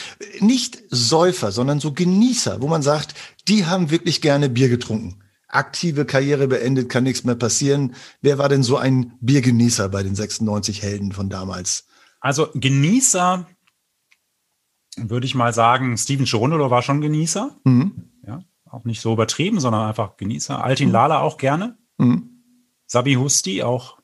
[0.41, 3.15] nicht Säufer, sondern so Genießer, wo man sagt,
[3.49, 5.23] die haben wirklich gerne Bier getrunken.
[5.49, 7.95] Aktive Karriere beendet, kann nichts mehr passieren.
[8.21, 11.87] Wer war denn so ein Biergenießer bei den 96 Helden von damals?
[12.21, 13.47] Also Genießer,
[14.97, 17.59] würde ich mal sagen, Steven Cherundolo war schon Genießer.
[17.65, 18.13] Mhm.
[18.27, 20.65] Ja, auch nicht so übertrieben, sondern einfach Genießer.
[20.65, 20.93] Altin mhm.
[20.93, 21.77] Lala auch gerne.
[21.99, 22.45] Mhm.
[22.87, 23.99] Sabi Husti auch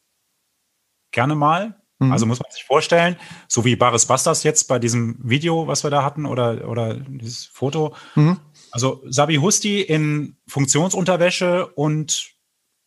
[1.12, 1.77] gerne mal.
[1.98, 2.12] Mhm.
[2.12, 3.16] Also muss man sich vorstellen,
[3.48, 7.46] so wie Baris Bastas jetzt bei diesem Video, was wir da hatten, oder, oder dieses
[7.46, 7.94] Foto.
[8.14, 8.38] Mhm.
[8.70, 12.34] Also Sabi Husti in Funktionsunterwäsche und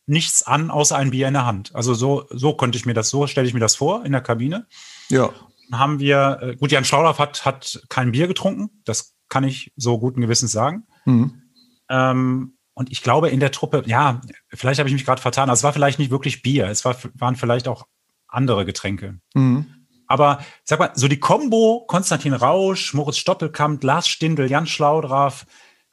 [0.06, 1.74] nichts an, außer ein Bier in der Hand.
[1.74, 4.20] Also so, so könnte ich mir das, so stelle ich mir das vor in der
[4.20, 4.66] Kabine.
[5.08, 5.30] Ja.
[5.70, 8.82] Dann haben wir, äh, gut, Jan Schlaudorf hat, hat kein Bier getrunken.
[8.84, 10.86] Das kann ich so guten Gewissens sagen.
[11.04, 11.42] Mhm.
[11.88, 15.50] Ähm, und ich glaube in der Truppe, ja, vielleicht habe ich mich gerade vertan.
[15.50, 16.66] Also es war vielleicht nicht wirklich Bier.
[16.66, 17.86] Es war, waren vielleicht auch
[18.32, 19.18] andere Getränke.
[19.34, 19.66] Mhm.
[20.06, 25.46] Aber sag mal, so die Combo Konstantin Rausch, Moritz Stoppelkamp, Lars Stindl, Jan Schlaudraff,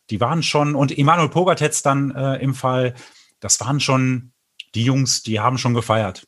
[0.10, 2.96] die waren schon, und Emanuel Pogatetz dann äh, im Fall,
[3.40, 4.34] das waren schon
[4.76, 6.24] die Jungs, die haben schon gefeiert.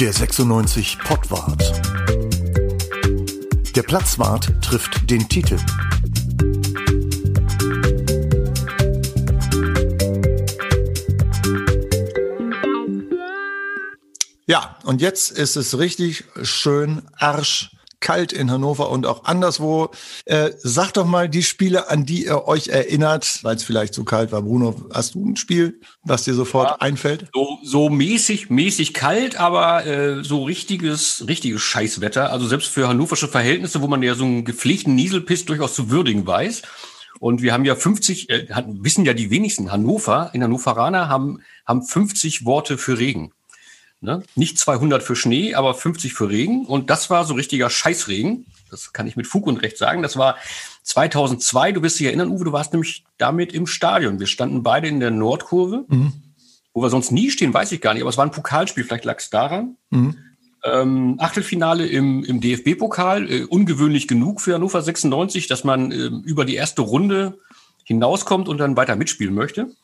[0.00, 1.80] Der 96 Pottwart.
[3.76, 5.58] Der Platzwart trifft den Titel.
[14.50, 19.90] Ja, und jetzt ist es richtig schön arschkalt in Hannover und auch anderswo.
[20.24, 24.02] Äh, sagt doch mal die Spiele, an die ihr euch erinnert, weil es vielleicht zu
[24.02, 24.42] kalt war.
[24.42, 27.28] Bruno, hast du ein Spiel, was dir sofort ja, einfällt?
[27.32, 32.32] So, so mäßig, mäßig kalt, aber äh, so richtiges, richtiges Scheißwetter.
[32.32, 36.26] Also selbst für hannoversche Verhältnisse, wo man ja so einen gepflegten Nieselpiss durchaus zu würdigen
[36.26, 36.62] weiß.
[37.20, 41.84] Und wir haben ja 50, äh, wissen ja die wenigsten, Hannover, in Hannoveraner haben, haben
[41.84, 43.30] 50 Worte für Regen.
[44.02, 44.22] Ne?
[44.34, 46.64] Nicht 200 für Schnee, aber 50 für Regen.
[46.64, 48.46] Und das war so richtiger Scheißregen.
[48.70, 50.02] Das kann ich mit Fug und Recht sagen.
[50.02, 50.36] Das war
[50.84, 51.72] 2002.
[51.72, 54.18] Du wirst dich erinnern, Uwe, du warst nämlich damit im Stadion.
[54.18, 55.84] Wir standen beide in der Nordkurve.
[55.88, 56.12] Mhm.
[56.72, 58.02] Wo wir sonst nie stehen, weiß ich gar nicht.
[58.02, 58.84] Aber es war ein Pokalspiel.
[58.84, 59.76] Vielleicht lag es daran.
[59.90, 60.16] Mhm.
[60.64, 63.30] Ähm, Achtelfinale im, im DFB-Pokal.
[63.30, 67.38] Äh, ungewöhnlich genug für Hannover 96, dass man äh, über die erste Runde
[67.84, 69.74] hinauskommt und dann weiter mitspielen möchte.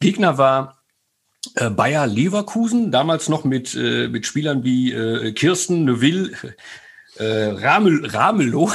[0.00, 0.77] Gegner war
[1.54, 6.32] Bayer Leverkusen, damals noch mit, äh, mit Spielern wie äh, Kirsten, Neuville,
[7.16, 8.70] äh, Ramel, Ramelow,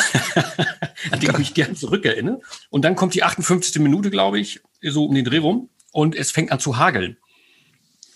[1.11, 2.41] an den ich mich gern zurückerinnere.
[2.69, 3.81] Und dann kommt die 58.
[3.81, 7.17] Minute, glaube ich, so um den Dreh rum und es fängt an zu hageln.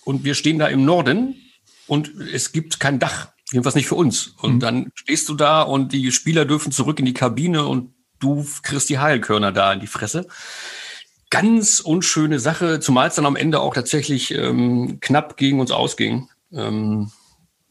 [0.03, 1.35] Und wir stehen da im Norden
[1.85, 4.35] und es gibt kein Dach, jedenfalls nicht für uns.
[4.39, 4.59] Und mhm.
[4.59, 8.89] dann stehst du da und die Spieler dürfen zurück in die Kabine und du kriegst
[8.89, 10.27] die Heilkörner da in die Fresse
[11.29, 16.29] ganz unschöne Sache, zumal es dann am Ende auch tatsächlich ähm, knapp gegen uns ausging.
[16.53, 17.11] Ähm,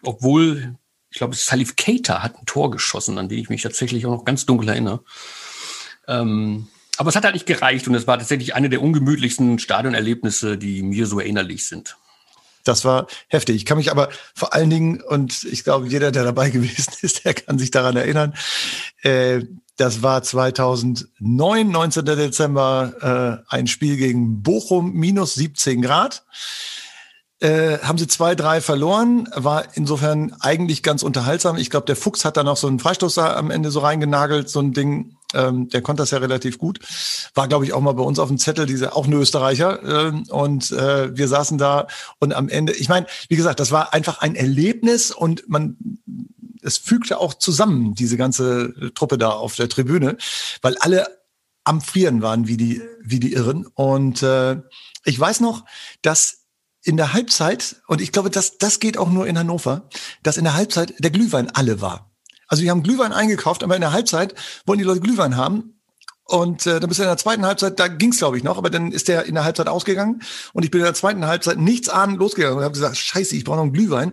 [0.03, 0.77] obwohl,
[1.11, 4.25] ich glaube, Salif Keita hat ein Tor geschossen, an den ich mich tatsächlich auch noch
[4.25, 5.03] ganz dunkel erinnere.
[6.07, 10.57] Ähm, aber es hat halt nicht gereicht und es war tatsächlich eine der ungemütlichsten Stadionerlebnisse,
[10.57, 11.97] die mir so erinnerlich sind.
[12.65, 13.57] Das war heftig.
[13.57, 17.25] Ich kann mich aber vor allen Dingen, und ich glaube, jeder, der dabei gewesen ist,
[17.25, 18.35] der kann sich daran erinnern,
[19.03, 19.43] äh,
[19.77, 22.05] das war 2009, 19.
[22.05, 26.25] Dezember, äh, ein Spiel gegen Bochum, minus 17 Grad.
[27.39, 31.59] Äh, haben sie zwei, drei verloren, war insofern eigentlich ganz unterhaltsam.
[31.59, 34.61] Ich glaube, der Fuchs hat da noch so einen Freistoß am Ende so reingenagelt, so
[34.61, 35.19] ein Ding.
[35.35, 36.79] Ähm, der konnte das ja relativ gut.
[37.35, 39.83] War, glaube ich, auch mal bei uns auf dem Zettel, diese auch ein Österreicher.
[39.83, 41.89] Ähm, und äh, wir saßen da
[42.21, 45.77] und am Ende, ich meine, wie gesagt, das war einfach ein Erlebnis und man
[46.67, 50.19] es fügte auch zusammen, diese ganze äh, Truppe da auf der Tribüne,
[50.63, 51.07] weil alle
[51.65, 53.67] am Frieren waren wie die, wie die Irren.
[53.67, 54.61] Und äh,
[55.05, 55.65] ich weiß noch,
[56.03, 56.43] dass
[56.83, 59.89] in der Halbzeit, und ich glaube, das, das geht auch nur in Hannover,
[60.23, 62.13] dass in der Halbzeit der Glühwein alle war.
[62.49, 64.35] Also wir haben Glühwein eingekauft, aber in der Halbzeit
[64.67, 65.81] wollen die Leute Glühwein haben.
[66.25, 68.69] Und äh, dann bist du in der zweiten Halbzeit, da ging's glaube ich noch, aber
[68.69, 71.89] dann ist der in der Halbzeit ausgegangen und ich bin in der zweiten Halbzeit nichts
[71.89, 74.13] ahnend losgegangen und habe gesagt, scheiße, ich brauche noch einen Glühwein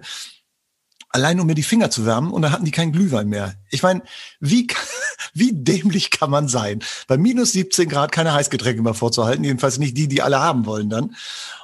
[1.13, 3.53] allein um mir die Finger zu wärmen und dann hatten die keinen Glühwein mehr.
[3.69, 4.01] Ich meine,
[4.39, 4.67] wie,
[5.33, 9.95] wie dämlich kann man sein, bei minus 17 Grad keine Heißgetränke mehr vorzuhalten, jedenfalls nicht
[9.95, 11.15] die, die alle haben wollen dann.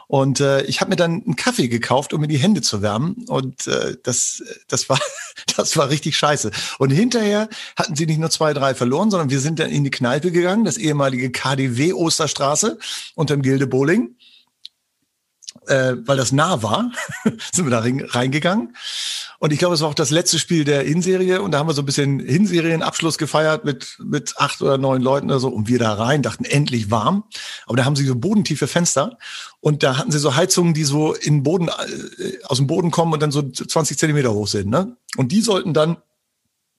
[0.07, 3.25] Und äh, ich habe mir dann einen Kaffee gekauft, um mir die Hände zu wärmen.
[3.27, 4.99] Und äh, das, das, war,
[5.55, 6.49] das war richtig scheiße.
[6.79, 9.91] Und hinterher hatten sie nicht nur zwei, drei verloren, sondern wir sind dann in die
[9.91, 12.79] Kneipe gegangen, das ehemalige KDW Osterstraße
[13.13, 14.15] unterm Gilde Bowling
[15.69, 16.91] äh, weil das nah war,
[17.53, 18.75] sind wir da reingegangen.
[19.39, 21.41] Und ich glaube, es war auch das letzte Spiel der Hinserie.
[21.41, 25.27] Und da haben wir so ein bisschen Hinserienabschluss gefeiert mit, mit acht oder neun Leuten
[25.27, 25.47] oder so.
[25.47, 27.23] Und wir da rein, dachten, endlich warm.
[27.65, 29.17] Aber da haben sie so bodentiefe Fenster.
[29.62, 33.13] Und da hatten sie so Heizungen, die so in Boden, äh, aus dem Boden kommen
[33.13, 34.69] und dann so 20 Zentimeter hoch sind.
[34.69, 34.97] Ne?
[35.15, 35.97] Und die sollten dann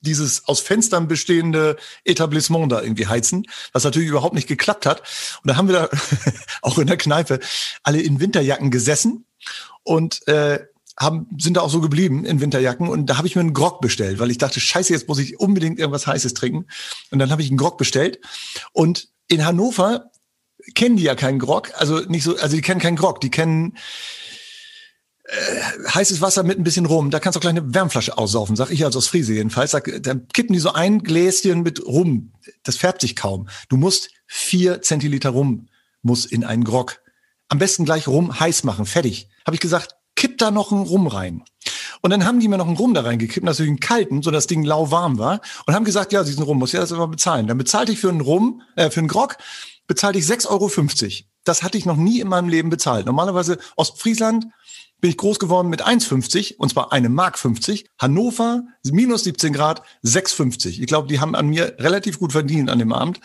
[0.01, 5.03] dieses aus Fenstern bestehende Etablissement da irgendwie heizen, was natürlich überhaupt nicht geklappt hat.
[5.43, 5.89] Und da haben wir da
[6.63, 7.41] auch in der Kneipe
[7.83, 9.27] alle in Winterjacken gesessen
[9.83, 10.61] und äh,
[10.99, 13.81] haben, sind da auch so geblieben in Winterjacken und da habe ich mir einen Grog
[13.81, 16.67] bestellt, weil ich dachte, scheiße, jetzt muss ich unbedingt irgendwas Heißes trinken.
[17.11, 18.21] Und dann habe ich einen Grog bestellt
[18.73, 20.11] und in Hannover
[20.75, 23.79] kennen die ja keinen Grog, also nicht so, also die kennen keinen Grog, die kennen
[25.31, 28.71] äh, heißes Wasser mit ein bisschen Rum, da kannst du gleich eine Wärmflasche aussaufen, sag
[28.71, 29.71] ich also aus Friese jedenfalls.
[29.71, 32.33] Da, da kippen die so ein Gläschen mit Rum,
[32.65, 33.49] das färbt sich kaum.
[33.69, 35.69] Du musst vier Zentiliter Rum
[36.03, 37.01] muss in einen Grog.
[37.49, 39.29] Am besten gleich Rum heiß machen, fertig.
[39.47, 41.45] Habe ich gesagt, kipp da noch einen Rum rein.
[42.03, 44.47] Und dann haben die mir noch einen Rum da reingekippt, natürlich einen kalten, so das
[44.47, 47.47] Ding lauwarm war, und haben gesagt, ja, diesen Rum muss ja das aber bezahlen.
[47.47, 49.37] Dann bezahlte ich für einen Rum, äh, für einen Grog,
[49.87, 51.25] bezahlte ich 6,50 Euro.
[51.45, 53.07] Das hatte ich noch nie in meinem Leben bezahlt.
[53.07, 54.47] Normalerweise Ostfriesland
[55.01, 57.87] bin ich groß geworden mit 1,50 und zwar eine Mark 50.
[57.99, 60.81] Hannover minus 17 Grad 6,50.
[60.81, 63.21] Ich glaube, die haben an mir relativ gut verdient an dem Abend,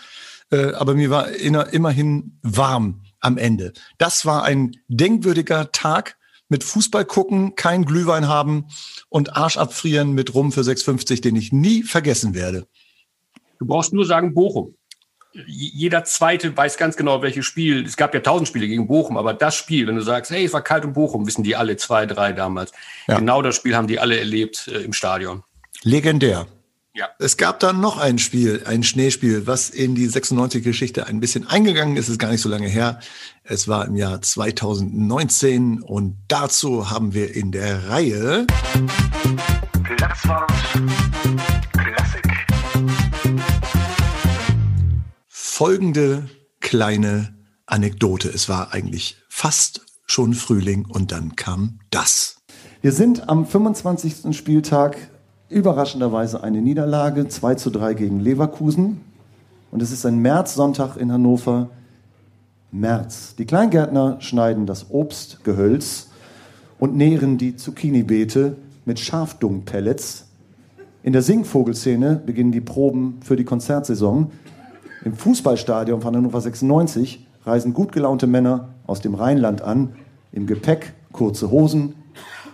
[0.52, 3.74] äh, aber mir war immerhin warm am Ende.
[3.98, 8.68] Das war ein denkwürdiger Tag mit Fußball gucken, kein Glühwein haben
[9.10, 12.68] und Arsch abfrieren mit Rum für 6,50, den ich nie vergessen werde.
[13.58, 14.76] Du brauchst nur sagen Bochum
[15.48, 17.86] jeder Zweite weiß ganz genau, welches Spiel.
[17.86, 20.54] Es gab ja tausend Spiele gegen Bochum, aber das Spiel, wenn du sagst, hey, es
[20.54, 22.72] war kalt um Bochum, wissen die alle zwei, drei damals.
[23.08, 23.20] Ja.
[23.20, 25.44] Genau das Spiel haben die alle erlebt äh, im Stadion.
[25.84, 26.48] Legendär.
[26.94, 27.10] Ja.
[27.20, 31.98] Es gab dann noch ein Spiel, ein Schneespiel, was in die 96-Geschichte ein bisschen eingegangen
[31.98, 33.02] ist, ist gar nicht so lange her.
[33.44, 38.48] Es war im Jahr 2019 und dazu haben wir in der Reihe
[39.84, 40.50] Platzwart
[45.58, 46.24] folgende
[46.60, 47.34] kleine
[47.66, 48.28] Anekdote.
[48.28, 52.42] Es war eigentlich fast schon Frühling und dann kam das.
[52.82, 54.36] Wir sind am 25.
[54.36, 54.98] Spieltag
[55.48, 59.00] überraschenderweise eine Niederlage, 2 zu 3 gegen Leverkusen.
[59.72, 61.70] Und es ist ein Märzsonntag in Hannover.
[62.74, 63.36] März.
[63.38, 66.10] Die Kleingärtner schneiden das Obstgehölz
[66.80, 70.26] und nähren die Zucchini-Beete mit Schafdung-Pellets.
[71.02, 74.34] In der Singvogelszene beginnen die Proben für die Konzertsaison.
[75.06, 79.94] Im Fußballstadion von Hannover 96 reisen gut gelaunte Männer aus dem Rheinland an,
[80.32, 81.94] im Gepäck kurze Hosen,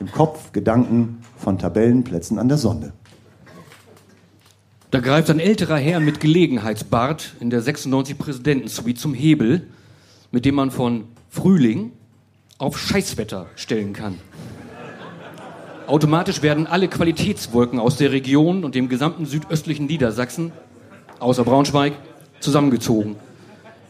[0.02, 2.92] im Kopf Gedanken von Tabellenplätzen an der Sonne.
[4.92, 9.68] Da greift ein älterer Herr mit Gelegenheitsbart in der 96 Präsidentensuite zum Hebel,
[10.32, 11.94] mit dem man von Frühling
[12.58, 14.18] auf Scheißwetter stellen kann.
[15.88, 20.52] Automatisch werden alle Qualitätswolken aus der Region und dem gesamten südöstlichen Niedersachsen,
[21.20, 21.94] außer Braunschweig,
[22.42, 23.16] zusammengezogen.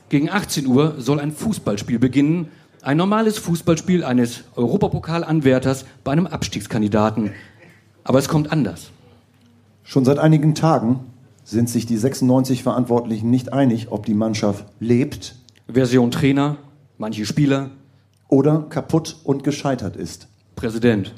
[0.09, 2.49] Gegen 18 Uhr soll ein Fußballspiel beginnen.
[2.81, 7.31] Ein normales Fußballspiel eines Europapokalanwärters bei einem Abstiegskandidaten.
[8.03, 8.91] Aber es kommt anders.
[9.83, 10.99] Schon seit einigen Tagen
[11.43, 15.35] sind sich die 96 Verantwortlichen nicht einig, ob die Mannschaft lebt.
[15.67, 16.57] Version Trainer,
[16.97, 17.71] manche Spieler.
[18.27, 20.27] Oder kaputt und gescheitert ist.
[20.55, 21.13] Präsident.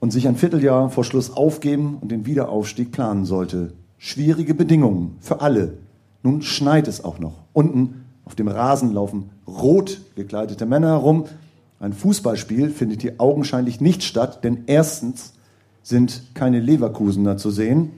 [0.00, 3.72] Und sich ein Vierteljahr vor Schluss aufgeben und den Wiederaufstieg planen sollte.
[3.98, 5.78] Schwierige Bedingungen für alle,
[6.24, 7.34] nun schneit es auch noch.
[7.52, 11.26] Unten auf dem Rasen laufen rot gekleidete Männer herum.
[11.78, 15.34] Ein Fußballspiel findet hier augenscheinlich nicht statt, denn erstens
[15.82, 17.90] sind keine Leverkusener zu sehen.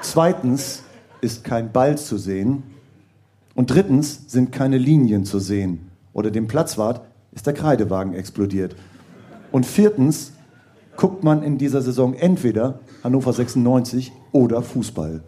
[0.00, 0.84] Zweitens
[1.20, 2.62] ist kein Ball zu sehen.
[3.54, 5.90] Und drittens sind keine Linien zu sehen.
[6.12, 8.76] Oder dem Platzwart ist der Kreidewagen explodiert.
[9.50, 10.32] Und viertens
[10.96, 15.22] guckt man in dieser Saison entweder Hannover 96 oder Fußball.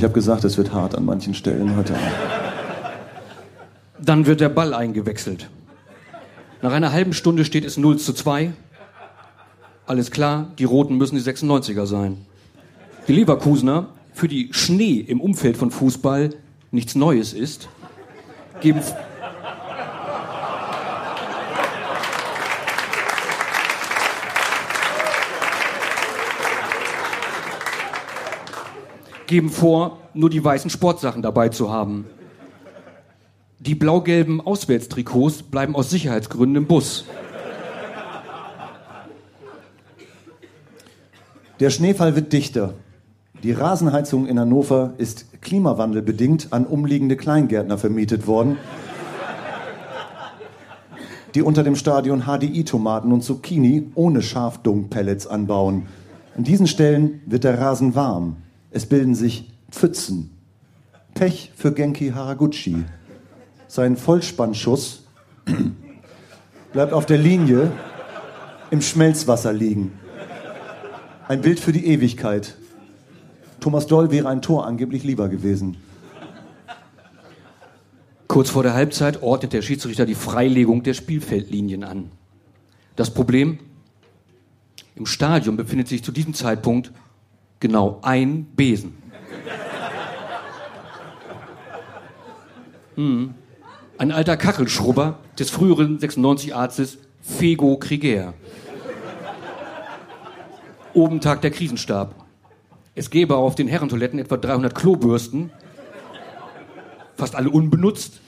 [0.00, 1.94] Ich habe gesagt, es wird hart an manchen Stellen heute.
[4.00, 5.50] Dann wird der Ball eingewechselt.
[6.62, 8.54] Nach einer halben Stunde steht es 0 zu 2.
[9.86, 12.16] Alles klar, die Roten müssen die 96er sein.
[13.08, 16.30] Die Leverkusener, für die Schnee im Umfeld von Fußball
[16.70, 17.68] nichts Neues ist,
[18.62, 18.80] geben
[29.30, 32.04] geben vor, nur die weißen Sportsachen dabei zu haben.
[33.60, 37.04] Die blau-gelben Auswärtstrikots bleiben aus Sicherheitsgründen im Bus.
[41.60, 42.74] Der Schneefall wird dichter.
[43.42, 48.58] Die Rasenheizung in Hannover ist klimawandelbedingt an umliegende Kleingärtner vermietet worden.
[51.36, 55.86] die unter dem Stadion HDI-Tomaten und Zucchini ohne Schafdung-Pellets anbauen.
[56.36, 58.38] An diesen Stellen wird der Rasen warm.
[58.70, 60.30] Es bilden sich Pfützen.
[61.14, 62.84] Pech für Genki Haraguchi.
[63.66, 65.04] Sein Vollspannschuss
[66.72, 67.72] bleibt auf der Linie
[68.70, 69.92] im Schmelzwasser liegen.
[71.26, 72.56] Ein Bild für die Ewigkeit.
[73.60, 75.76] Thomas Doll wäre ein Tor angeblich lieber gewesen.
[78.26, 82.10] Kurz vor der Halbzeit ordnet der Schiedsrichter die Freilegung der Spielfeldlinien an.
[82.94, 83.58] Das Problem?
[84.94, 86.92] Im Stadion befindet sich zu diesem Zeitpunkt
[87.60, 89.00] genau ein Besen.
[92.96, 93.34] Hm.
[93.98, 98.34] Ein alter Kachelschrubber des früheren 96-Arztes Fego Krieger.
[100.94, 102.14] Oben tagt der Krisenstab.
[102.94, 105.52] Es gäbe auf den Herrentoiletten etwa 300 Klobürsten,
[107.16, 108.20] fast alle unbenutzt.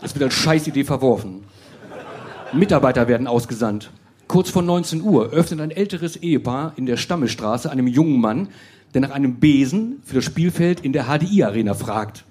[0.00, 1.44] Es wird als Scheißidee verworfen.
[2.52, 3.90] Mitarbeiter werden ausgesandt.
[4.28, 8.48] Kurz vor 19 Uhr öffnet ein älteres Ehepaar in der Stammestraße einem jungen Mann,
[8.92, 12.24] der nach einem Besen für das Spielfeld in der HDI-Arena fragt.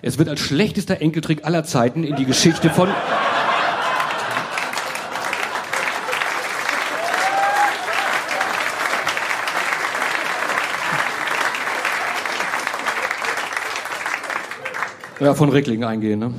[0.00, 2.88] Es wird als schlechtester Enkeltrick aller Zeiten in die Geschichte von
[15.20, 16.20] Ja, von Ricklingen eingehen.
[16.20, 16.32] Ne?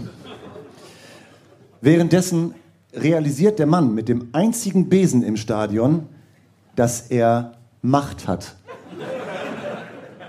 [1.81, 2.55] Währenddessen
[2.93, 6.07] realisiert der Mann mit dem einzigen Besen im Stadion,
[6.75, 8.55] dass er Macht hat.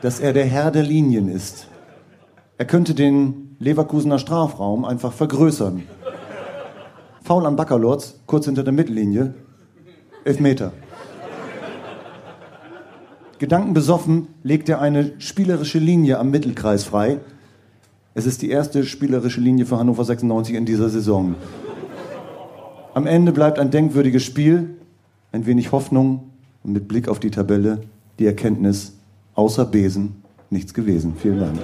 [0.03, 1.67] Dass er der Herr der Linien ist.
[2.59, 5.83] Er könnte den Leverkusener Strafraum einfach vergrößern.
[7.23, 9.35] Foul an Baccalords, kurz hinter der Mittellinie.
[10.25, 10.73] Elf Meter.
[13.39, 17.21] Gedankenbesoffen legt er eine spielerische Linie am Mittelkreis frei
[18.13, 21.37] es ist die erste spielerische Linie für Hannover 96 in dieser Saison.
[22.93, 24.77] Am Ende bleibt ein denkwürdiges Spiel,
[25.31, 26.31] ein wenig Hoffnung
[26.65, 27.83] und mit Blick auf die Tabelle
[28.19, 28.95] die Erkenntnis,
[29.35, 31.15] außer Besen nichts gewesen.
[31.17, 31.59] Vielen Dank.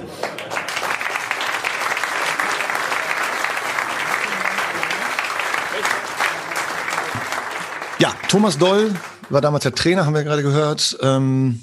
[7.99, 8.95] Ja, Thomas Doll
[9.29, 10.97] war damals der Trainer, haben wir gerade gehört.
[11.03, 11.61] Ähm,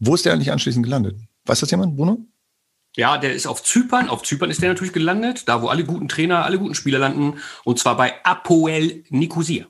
[0.00, 1.16] wo ist der eigentlich anschließend gelandet?
[1.46, 2.18] Weiß das jemand, Bruno?
[2.96, 4.08] Ja, der ist auf Zypern.
[4.08, 7.38] Auf Zypern ist der natürlich gelandet, da wo alle guten Trainer, alle guten Spieler landen.
[7.64, 9.66] Und zwar bei Apoel Nicosia.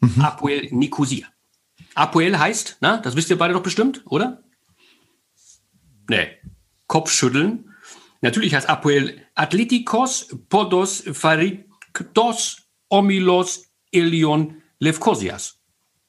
[0.00, 0.22] Mhm.
[0.22, 1.26] Apoel Nicosia.
[1.94, 4.42] Apoel heißt, na, das wisst ihr beide doch bestimmt, oder?
[6.08, 6.28] Nee.
[6.86, 7.74] Kopfschütteln.
[8.20, 15.60] Natürlich heißt Apoel Athletikos Podos Phariktos Omilos Elion Levkosias.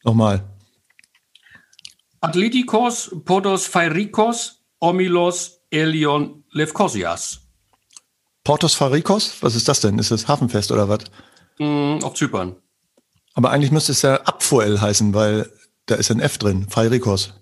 [0.03, 0.47] Nochmal.
[2.21, 7.41] Athletikos Podos Pharikos Omilos Elion Levkosias.
[8.43, 9.37] Portos Farikos?
[9.41, 9.99] Was ist das denn?
[9.99, 10.99] Ist das Hafenfest oder was?
[11.59, 12.55] Mm, auf Zypern.
[13.33, 15.51] Aber eigentlich müsste es ja Abfuel heißen, weil
[15.85, 16.67] da ist ein F drin.
[16.69, 17.33] Farikos.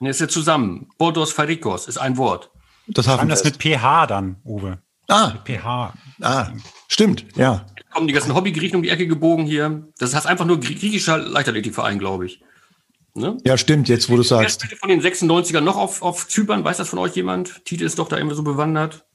[0.00, 0.88] Ne, ist ja zusammen.
[0.98, 2.50] Portos Farikos ist ein Wort.
[2.88, 3.44] Das Hafenfest.
[3.44, 4.78] das mit PH dann, Uwe.
[5.08, 5.32] Ah.
[5.32, 5.94] Mit PH.
[6.20, 6.48] Ah,
[6.88, 7.66] stimmt, ja.
[7.90, 9.88] Kommen die ganzen Hobbygriechen um die Ecke gebogen hier.
[9.98, 12.42] Das heißt einfach nur griechischer Leichtathletikverein, glaube ich.
[13.18, 13.36] Ne?
[13.44, 14.66] Ja, stimmt, jetzt wo du sagst.
[14.68, 16.64] Wer von den 96ern noch auf, auf Zypern?
[16.64, 17.64] Weiß das von euch jemand?
[17.64, 19.06] Tite ist doch da immer so bewandert.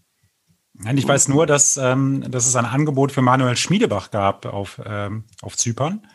[0.74, 4.82] Nein, ich weiß nur, dass, ähm, dass es ein Angebot für Manuel Schmiedebach gab auf,
[4.84, 6.08] ähm, auf Zypern.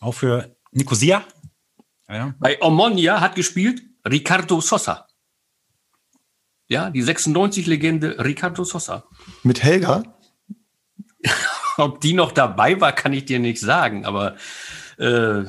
[0.00, 1.24] Auch für Nicosia.
[2.08, 2.34] Ja.
[2.38, 5.06] Bei Omonia hat gespielt Ricardo Sosa.
[6.68, 9.04] Ja, die 96-Legende Ricardo Sosa.
[9.42, 10.04] Mit Helga?
[11.76, 14.36] Ob die noch dabei war, kann ich dir nicht sagen, aber
[14.98, 15.44] äh,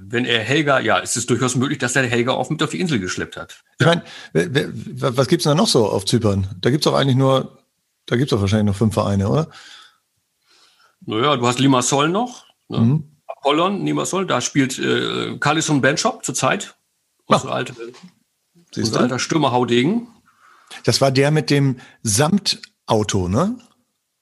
[0.00, 2.80] wenn er Helga, ja, es ist durchaus möglich, dass er Helga auch mit auf die
[2.80, 3.62] Insel geschleppt hat.
[3.78, 6.48] Ich meine, was gibt's denn da noch so auf Zypern?
[6.60, 7.58] Da gibt's doch eigentlich nur,
[8.06, 9.48] da gibt's doch wahrscheinlich noch fünf Vereine, oder?
[11.06, 12.78] Naja, du hast Limassol noch, ne?
[12.78, 13.04] mhm.
[13.26, 16.76] Apollon, Limassol, da spielt äh, Carlison Benchop zurzeit.
[17.26, 17.74] Unser, alte,
[18.76, 20.08] unser alter Stürmerhaudegen.
[20.84, 23.56] Das war der mit dem Samtauto, ne?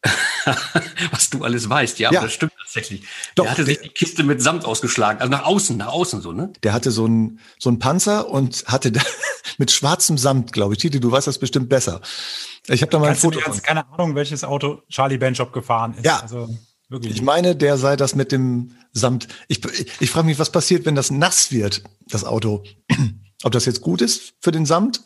[1.10, 1.98] was du alles weißt.
[1.98, 2.20] Ja, ja.
[2.20, 3.02] aber das stimmt tatsächlich.
[3.34, 6.32] Doch, der hatte sich die Kiste mit Samt ausgeschlagen, also nach außen, nach außen so,
[6.32, 6.52] ne?
[6.62, 9.00] Der hatte so einen so einen Panzer und hatte da,
[9.58, 10.80] mit schwarzem Samt, glaube ich.
[10.80, 12.00] Titi, du weißt das bestimmt besser.
[12.68, 13.50] Ich habe da mal Kannst ein Foto.
[13.50, 16.04] Du keine Ahnung, welches Auto Charlie Benchop gefahren ist.
[16.04, 16.20] Ja.
[16.20, 16.48] Also,
[16.88, 17.14] wirklich.
[17.14, 19.28] Ich meine, der sei das mit dem Samt.
[19.48, 22.62] Ich, ich, ich frage mich, was passiert, wenn das nass wird, das Auto.
[23.44, 25.02] Ob das jetzt gut ist für den Samt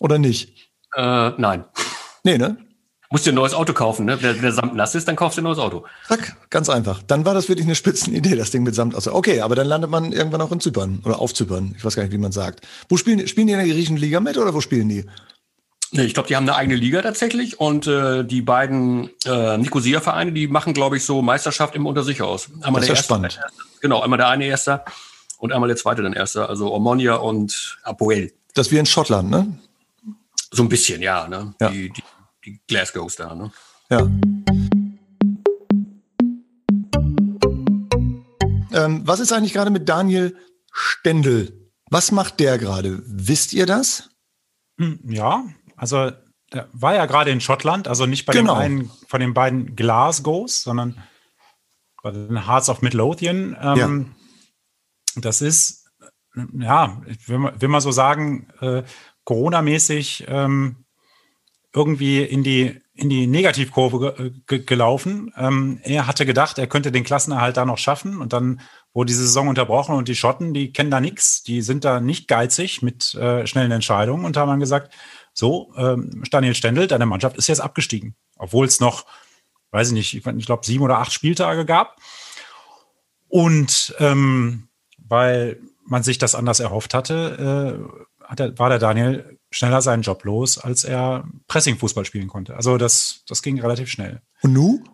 [0.00, 0.56] oder nicht?
[0.96, 1.64] Äh, nein.
[2.24, 2.56] Nee, ne?
[3.12, 4.22] Musst dir ein neues Auto kaufen, ne?
[4.22, 5.84] Wenn der Samt nass ist, dann kaufst du ein neues Auto.
[6.06, 7.02] Zack, ganz einfach.
[7.02, 8.94] Dann war das wirklich eine Spitzenidee, das Ding mit Samt.
[8.94, 11.74] Also, okay, aber dann landet man irgendwann auch in Zypern oder auf Zypern.
[11.76, 12.64] Ich weiß gar nicht, wie man sagt.
[12.88, 15.06] Wo spielen, spielen die in der griechischen Liga mit oder wo spielen die?
[15.92, 20.30] Nee, ich glaube, die haben eine eigene Liga tatsächlich und äh, die beiden äh, Nicosia-Vereine,
[20.30, 22.48] die machen, glaube ich, so Meisterschaft immer unter sich aus.
[22.60, 23.40] Einmal das ist ja spannend.
[23.42, 24.84] Erste, genau, einmal der eine Erster
[25.38, 28.32] und einmal der zweite dann Erster, also Omonia und Apoel.
[28.54, 29.58] Das ist wie in Schottland, ne?
[30.52, 31.54] So ein bisschen, ja, ne?
[31.60, 31.70] Ja.
[31.70, 32.02] Die, die,
[32.44, 33.52] die Glasgows da, ne?
[33.90, 34.08] Ja.
[38.72, 40.36] Ähm, was ist eigentlich gerade mit Daniel
[40.72, 41.70] Stendel?
[41.90, 43.02] Was macht der gerade?
[43.06, 44.10] Wisst ihr das?
[44.78, 45.44] Hm, Ja,
[45.76, 46.12] also
[46.52, 48.54] der war ja gerade in Schottland, also nicht bei Genau.
[48.54, 51.02] den einen von den beiden Glasgows, sondern
[52.02, 53.56] bei den Hearts of Midlothian.
[53.60, 54.14] Ähm,
[55.16, 55.90] Das ist,
[56.56, 58.84] ja, ich will, mal- will mal so sagen, äh,
[59.24, 60.84] Corona-mäßig ähm,
[61.72, 65.32] irgendwie in die, in die Negativkurve ge ge gelaufen.
[65.36, 68.60] Ähm, er hatte gedacht, er könnte den Klassenerhalt da noch schaffen und dann
[68.92, 72.28] wurde die Saison unterbrochen und die Schotten, die kennen da nichts, die sind da nicht
[72.28, 74.92] geizig mit äh, schnellen Entscheidungen und haben dann gesagt,
[75.32, 79.06] so, ähm, Daniel Stendel, deine Mannschaft ist jetzt abgestiegen, obwohl es noch,
[79.70, 81.96] weiß ich nicht, ich, ich glaube sieben oder acht Spieltage gab.
[83.28, 84.68] Und ähm,
[84.98, 87.78] weil man sich das anders erhofft hatte,
[88.20, 92.56] äh, hat er, war der Daniel schneller seinen Job los, als er Pressing-Fußball spielen konnte.
[92.56, 94.22] Also das, das ging relativ schnell.
[94.42, 94.84] Und nu?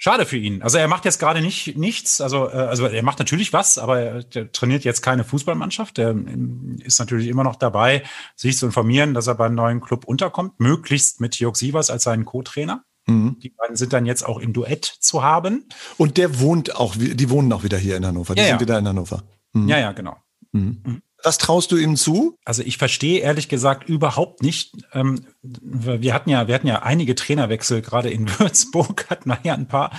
[0.00, 0.62] Schade für ihn.
[0.62, 2.20] Also er macht jetzt gerade nicht nichts.
[2.20, 5.96] Also, äh, also er macht natürlich was, aber er trainiert jetzt keine Fußballmannschaft.
[5.96, 8.04] Der ähm, ist natürlich immer noch dabei,
[8.36, 12.24] sich zu informieren, dass er beim neuen Club unterkommt, möglichst mit Jörg Sievers als seinen
[12.24, 12.84] Co-Trainer.
[13.08, 13.40] Mhm.
[13.40, 15.68] Die beiden sind dann jetzt auch im Duett zu haben.
[15.96, 18.36] Und der wohnt auch, die wohnen auch wieder hier in Hannover.
[18.36, 18.60] Die Ja, sind ja.
[18.60, 19.24] wieder in Hannover.
[19.54, 20.16] Ja, ja, genau.
[21.24, 22.38] Was traust du ihm zu?
[22.44, 24.72] Also ich verstehe ehrlich gesagt überhaupt nicht.
[24.92, 29.54] Ähm, wir hatten ja, wir hatten ja einige Trainerwechsel, gerade in Würzburg hatten wir ja
[29.54, 29.90] ein paar.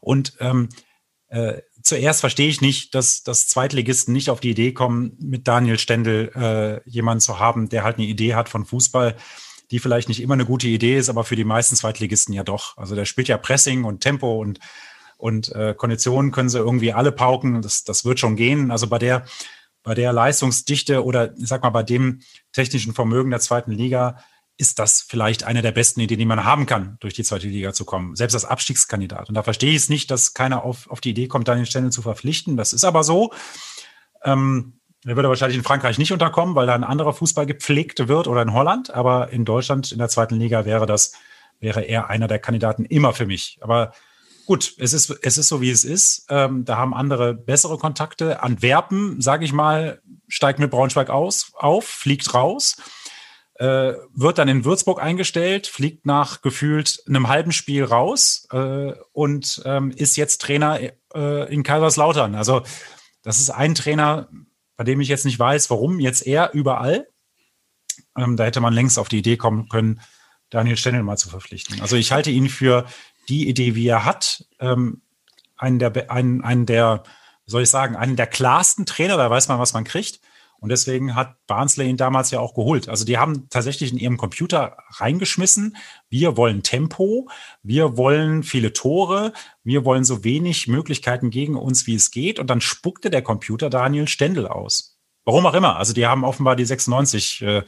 [0.00, 0.68] Und ähm,
[1.28, 5.78] äh, zuerst verstehe ich nicht, dass, dass Zweitligisten nicht auf die Idee kommen, mit Daniel
[5.78, 9.16] Stendel äh, jemanden zu haben, der halt eine Idee hat von Fußball,
[9.70, 12.76] die vielleicht nicht immer eine gute Idee ist, aber für die meisten Zweitligisten ja doch.
[12.76, 14.60] Also der spielt ja Pressing und Tempo und
[15.18, 17.62] und äh, Konditionen können sie irgendwie alle pauken.
[17.62, 18.70] Das, das wird schon gehen.
[18.70, 19.24] Also bei der
[19.86, 22.20] bei der Leistungsdichte oder ich sag mal bei dem
[22.52, 24.18] technischen Vermögen der zweiten Liga
[24.56, 27.72] ist das vielleicht eine der besten Ideen, die man haben kann, durch die zweite Liga
[27.72, 28.16] zu kommen.
[28.16, 29.28] Selbst als Abstiegskandidat.
[29.28, 31.92] Und da verstehe ich es nicht, dass keiner auf, auf die Idee kommt, Daniel Stendel
[31.92, 32.56] zu verpflichten.
[32.56, 33.32] Das ist aber so.
[34.24, 38.26] Ähm, er würde wahrscheinlich in Frankreich nicht unterkommen, weil da ein anderer Fußball gepflegt wird
[38.26, 38.92] oder in Holland.
[38.92, 41.12] Aber in Deutschland in der zweiten Liga wäre das,
[41.60, 43.58] wäre er einer der Kandidaten immer für mich.
[43.60, 43.92] Aber
[44.46, 46.26] gut, es ist, es ist so, wie es ist.
[46.28, 48.42] Ähm, da haben andere bessere Kontakte.
[48.42, 52.76] Antwerpen, sage ich mal, steigt mit Braunschweig aus, auf, fliegt raus,
[53.56, 59.62] äh, wird dann in Würzburg eingestellt, fliegt nach gefühlt einem halben Spiel raus äh, und
[59.64, 60.78] ähm, ist jetzt Trainer
[61.14, 62.34] äh, in Kaiserslautern.
[62.34, 62.62] Also
[63.22, 64.28] das ist ein Trainer,
[64.76, 67.08] bei dem ich jetzt nicht weiß, warum jetzt er überall.
[68.16, 70.00] Ähm, da hätte man längst auf die Idee kommen können,
[70.50, 71.80] Daniel Stendel mal zu verpflichten.
[71.80, 72.86] Also ich halte ihn für
[73.28, 75.02] die Idee, wie er hat, ähm,
[75.56, 77.02] einen der, einen, einen der,
[77.46, 80.20] soll ich sagen, einen der klarsten Trainer, da weiß man, was man kriegt.
[80.58, 82.88] Und deswegen hat Barnsley ihn damals ja auch geholt.
[82.88, 85.76] Also die haben tatsächlich in ihrem Computer reingeschmissen,
[86.08, 87.28] wir wollen Tempo,
[87.62, 89.32] wir wollen viele Tore,
[89.64, 92.38] wir wollen so wenig Möglichkeiten gegen uns, wie es geht.
[92.38, 94.98] Und dann spuckte der Computer Daniel Stendel aus.
[95.24, 95.76] Warum auch immer.
[95.76, 97.62] Also die haben offenbar die 96 äh,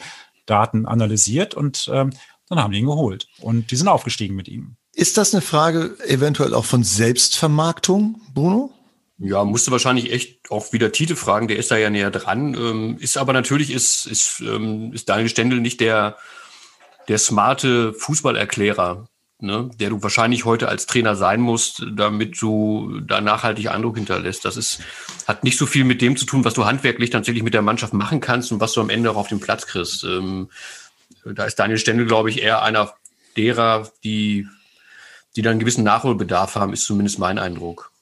[0.46, 2.10] Daten analysiert und ähm,
[2.48, 3.28] dann haben die ihn geholt.
[3.40, 4.77] Und die sind aufgestiegen mit ihm.
[4.98, 8.72] Ist das eine Frage eventuell auch von Selbstvermarktung, Bruno?
[9.18, 12.54] Ja, musste wahrscheinlich echt auch wieder Tite fragen, der ist da ja näher dran.
[12.54, 16.16] Ähm, ist aber natürlich ist, ist, ähm, ist Daniel Stendel nicht der,
[17.06, 19.06] der smarte Fußballerklärer,
[19.38, 24.44] ne, der du wahrscheinlich heute als Trainer sein musst, damit du da nachhaltig Eindruck hinterlässt.
[24.44, 24.80] Das ist,
[25.28, 27.92] hat nicht so viel mit dem zu tun, was du handwerklich tatsächlich mit der Mannschaft
[27.92, 30.02] machen kannst und was du am Ende auch auf den Platz kriegst.
[30.02, 30.50] Ähm,
[31.24, 32.94] da ist Daniel Stendel, glaube ich, eher einer
[33.36, 34.48] derer, die,
[35.36, 37.92] die dann einen gewissen Nachholbedarf haben, ist zumindest mein Eindruck.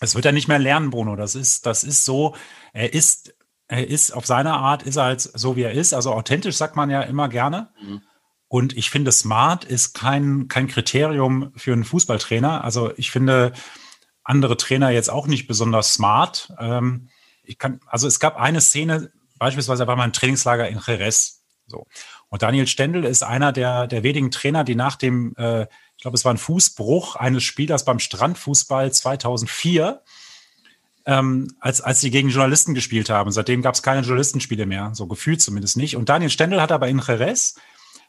[0.00, 1.16] Es wird er nicht mehr lernen, Bruno.
[1.16, 2.34] Das ist, das ist so.
[2.72, 3.34] Er ist,
[3.68, 5.92] er ist auf seine Art, ist er halt so, wie er ist.
[5.92, 7.68] Also authentisch sagt man ja immer gerne.
[8.48, 12.64] Und ich finde, smart ist kein, kein Kriterium für einen Fußballtrainer.
[12.64, 13.52] Also ich finde
[14.24, 16.52] andere Trainer jetzt auch nicht besonders smart.
[16.58, 17.10] Ähm,
[17.44, 21.42] ich kann, also es gab eine Szene, beispielsweise war mal ein Trainingslager in Jerez.
[21.66, 21.86] So.
[22.28, 25.66] Und Daniel Stendel ist einer der, der wenigen Trainer, die nach dem, äh,
[26.00, 30.00] ich glaube, es war ein Fußbruch eines Spielers beim Strandfußball 2004,
[31.04, 33.30] ähm, als, als sie gegen Journalisten gespielt haben.
[33.32, 35.96] Seitdem gab es keine Journalistenspiele mehr, so gefühlt zumindest nicht.
[35.98, 37.56] Und Daniel Stendel hat aber in Jerez,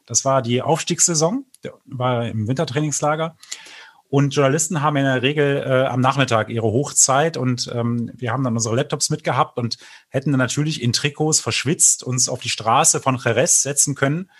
[0.06, 1.44] das war die Aufstiegssaison,
[1.84, 3.36] war im Wintertrainingslager.
[4.08, 8.42] Und Journalisten haben in der Regel äh, am Nachmittag ihre Hochzeit und ähm, wir haben
[8.42, 9.76] dann unsere Laptops mitgehabt und
[10.08, 14.30] hätten dann natürlich in Trikots verschwitzt uns auf die Straße von Jerez setzen können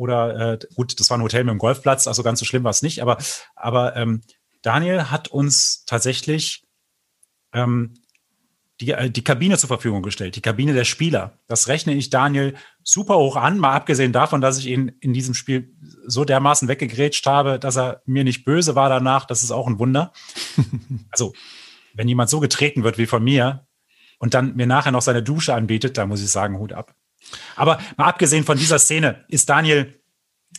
[0.00, 2.70] oder äh, gut, das war ein Hotel mit einem Golfplatz, also ganz so schlimm war
[2.70, 3.18] es nicht, aber,
[3.54, 4.22] aber ähm,
[4.62, 6.64] Daniel hat uns tatsächlich
[7.52, 7.94] ähm,
[8.80, 11.38] die, äh, die Kabine zur Verfügung gestellt, die Kabine der Spieler.
[11.48, 15.34] Das rechne ich Daniel super hoch an, mal abgesehen davon, dass ich ihn in diesem
[15.34, 15.76] Spiel
[16.06, 19.26] so dermaßen weggegrätscht habe, dass er mir nicht böse war danach.
[19.26, 20.14] Das ist auch ein Wunder.
[21.10, 21.34] also,
[21.92, 23.66] wenn jemand so getreten wird wie von mir
[24.18, 26.94] und dann mir nachher noch seine Dusche anbietet, da muss ich sagen, Hut ab.
[27.56, 30.00] Aber mal abgesehen von dieser Szene ist Daniel,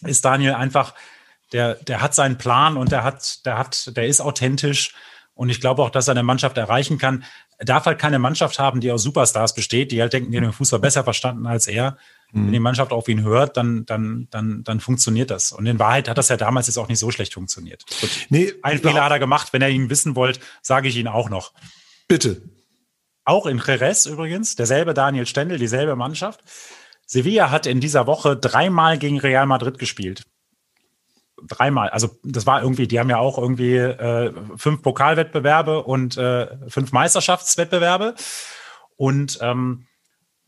[0.05, 0.93] ist Daniel einfach,
[1.51, 4.93] der, der hat seinen Plan und der hat, der hat, der ist authentisch.
[5.34, 7.24] Und ich glaube auch, dass er eine Mannschaft erreichen kann.
[7.57, 10.43] Er darf halt keine Mannschaft haben, die aus Superstars besteht, die halt denken, die haben
[10.43, 11.97] den Fußball besser verstanden als er.
[12.32, 12.45] Mhm.
[12.45, 15.51] Wenn die Mannschaft auf ihn hört, dann, dann, dann, dann funktioniert das.
[15.51, 17.86] Und in Wahrheit hat das ja damals jetzt auch nicht so schlecht funktioniert.
[17.99, 18.09] Gut.
[18.30, 19.51] Nee, Ein Fehler hat er gemacht.
[19.51, 21.53] Wenn er ihn wissen wollt, sage ich ihn auch noch.
[22.07, 22.41] Bitte.
[23.32, 26.41] Auch in Jerez übrigens, derselbe Daniel Stendel, dieselbe Mannschaft.
[27.05, 30.25] Sevilla hat in dieser Woche dreimal gegen Real Madrid gespielt.
[31.47, 31.88] Dreimal.
[31.91, 36.91] Also das war irgendwie, die haben ja auch irgendwie äh, fünf Pokalwettbewerbe und äh, fünf
[36.91, 38.15] Meisterschaftswettbewerbe.
[38.97, 39.88] Und ähm,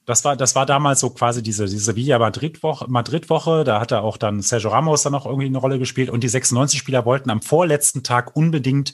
[0.05, 3.63] das war, das war damals so quasi diese, diese Sevilla Madrid-Woche, Madrid-Woche.
[3.63, 6.09] Da hat er auch dann Sergio Ramos dann noch irgendwie eine Rolle gespielt.
[6.09, 8.93] Und die 96 Spieler wollten am vorletzten Tag unbedingt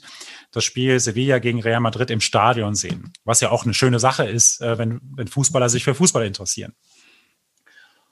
[0.52, 3.12] das Spiel Sevilla gegen Real Madrid im Stadion sehen.
[3.24, 6.74] Was ja auch eine schöne Sache ist, äh, wenn, wenn Fußballer sich für Fußball interessieren.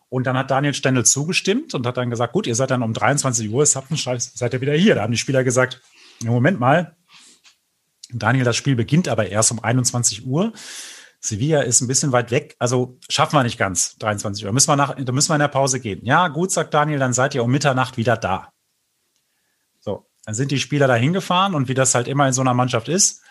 [0.09, 2.95] Und dann hat Daniel Stendel zugestimmt und hat dann gesagt, gut, ihr seid dann um
[2.95, 4.95] 23 Uhr, seid ihr wieder hier.
[4.95, 5.83] Da haben die Spieler gesagt,
[6.25, 6.97] Moment mal,
[8.11, 10.53] Daniel, das Spiel beginnt aber erst um 21 Uhr.
[11.21, 14.53] Sevilla ist ein bisschen weit weg, also schaffen wir nicht ganz 23 Uhr.
[14.53, 16.05] Müssen wir nach, da müssen wir in der Pause gehen.
[16.05, 18.53] Ja, gut, sagt Daniel, dann seid ihr um Mitternacht wieder da.
[19.81, 22.55] So, dann sind die Spieler da hingefahren und wie das halt immer in so einer
[22.55, 23.23] Mannschaft ist,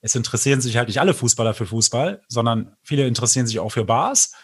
[0.00, 3.84] es interessieren sich halt nicht alle Fußballer für Fußball, sondern viele interessieren sich auch für
[3.84, 4.34] Bars.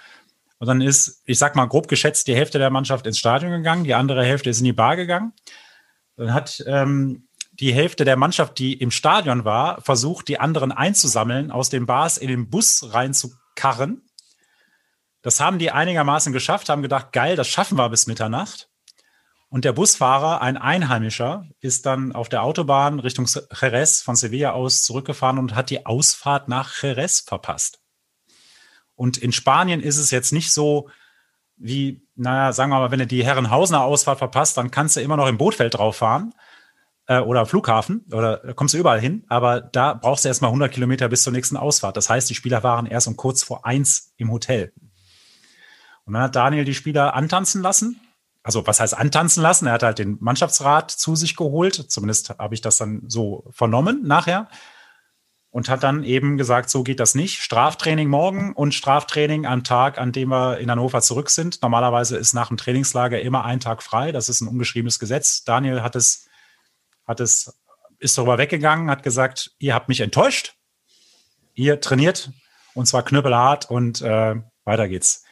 [0.59, 3.84] Und dann ist, ich sag mal grob geschätzt, die Hälfte der Mannschaft ins Stadion gegangen,
[3.84, 5.32] die andere Hälfte ist in die Bar gegangen.
[6.16, 11.50] Dann hat ähm, die Hälfte der Mannschaft, die im Stadion war, versucht, die anderen einzusammeln,
[11.50, 14.03] aus den Bars in den Bus reinzukarren.
[15.20, 18.70] Das haben die einigermaßen geschafft, haben gedacht, geil, das schaffen wir bis Mitternacht.
[19.48, 23.28] Und der Busfahrer, ein Einheimischer, ist dann auf der Autobahn Richtung
[23.61, 27.80] Jerez von Sevilla aus zurückgefahren und hat die Ausfahrt nach Jerez verpasst.
[28.94, 30.88] Und in Spanien ist es jetzt nicht so
[31.57, 35.16] wie, naja, sagen wir mal, wenn du die Herrenhausener Ausfahrt verpasst, dann kannst du immer
[35.16, 36.32] noch im Bootfeld drauf fahren
[37.07, 39.24] äh, oder Flughafen oder kommst du überall hin.
[39.28, 41.96] Aber da brauchst du erstmal 100 Kilometer bis zur nächsten Ausfahrt.
[41.96, 44.72] Das heißt, die Spieler waren erst um kurz vor eins im Hotel.
[46.05, 48.00] Und dann hat Daniel die Spieler antanzen lassen.
[48.42, 49.66] Also was heißt antanzen lassen?
[49.66, 51.74] Er hat halt den Mannschaftsrat zu sich geholt.
[51.74, 54.48] Zumindest habe ich das dann so vernommen nachher
[55.53, 57.40] und hat dann eben gesagt, so geht das nicht.
[57.40, 61.61] Straftraining morgen und Straftraining am Tag, an dem wir in Hannover zurück sind.
[61.61, 64.12] Normalerweise ist nach dem Trainingslager immer ein Tag frei.
[64.12, 65.44] Das ist ein ungeschriebenes Gesetz.
[65.44, 66.26] Daniel hat es,
[67.12, 67.62] hat es,
[67.98, 70.54] ist darüber weggegangen, hat gesagt, ihr habt mich enttäuscht.
[71.54, 72.30] Ihr trainiert
[72.74, 75.24] und zwar knüppelhart und äh, weiter geht's.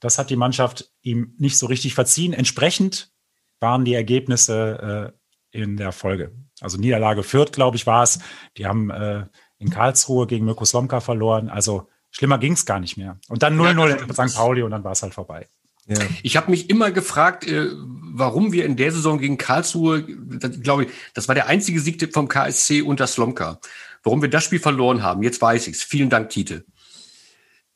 [0.00, 2.32] Das hat die Mannschaft ihm nicht so richtig verziehen.
[2.32, 3.12] Entsprechend
[3.60, 5.14] waren die Ergebnisse
[5.52, 6.32] äh, in der Folge.
[6.60, 8.18] Also Niederlage Fürth, glaube ich, war es.
[8.56, 9.26] Die haben äh,
[9.58, 11.48] in Karlsruhe gegen Mirko Slomka verloren.
[11.48, 13.20] Also schlimmer ging es gar nicht mehr.
[13.28, 14.36] Und dann 0-0 in St.
[14.36, 15.48] Pauli und dann war es halt vorbei.
[15.86, 15.98] Ja.
[16.22, 17.70] Ich habe mich immer gefragt, äh,
[18.14, 22.28] warum wir in der Saison gegen Karlsruhe, glaube ich, das war der einzige Sieg vom
[22.28, 23.58] KSC unter Slomka.
[24.02, 25.82] Warum wir das Spiel verloren haben, jetzt weiß ich's.
[25.82, 26.64] Vielen Dank, Tite.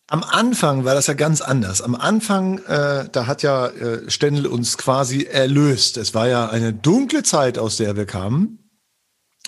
[0.08, 1.82] Am Anfang war das ja ganz anders.
[1.82, 5.96] Am Anfang, äh, da hat ja äh, Stendel uns quasi erlöst.
[5.96, 8.70] Es war ja eine dunkle Zeit, aus der wir kamen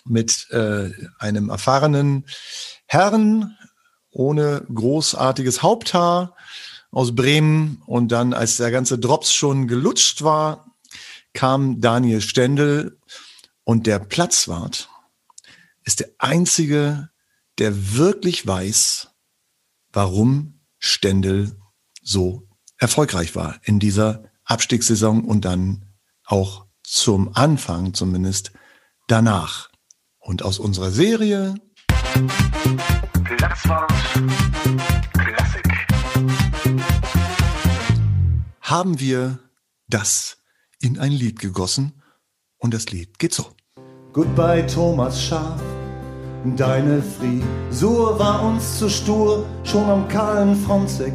[0.04, 2.24] mit äh, einem erfahrenen
[2.86, 3.56] Herrn
[4.10, 6.34] ohne großartiges Haupthaar
[6.98, 7.80] aus Bremen.
[7.86, 10.74] Und dann, als der ganze Drops schon gelutscht war,
[11.32, 12.98] kam Daniel Stendel
[13.62, 14.88] und der Platzwart
[15.84, 17.08] ist der einzige,
[17.58, 19.10] der wirklich weiß,
[19.92, 21.56] warum Stendel
[22.02, 25.94] so erfolgreich war in dieser Abstiegssaison und dann
[26.24, 28.50] auch zum Anfang zumindest
[29.06, 29.70] danach.
[30.18, 31.54] Und aus unserer Serie
[33.22, 33.92] Platzwart
[38.68, 39.38] haben wir
[39.88, 40.36] das
[40.78, 42.02] in ein Lied gegossen
[42.58, 43.46] und das Lied geht so.
[44.12, 45.60] Goodbye Thomas Schaf,
[46.56, 51.14] deine Frisur war uns zu stur, schon am kahlen Fronzek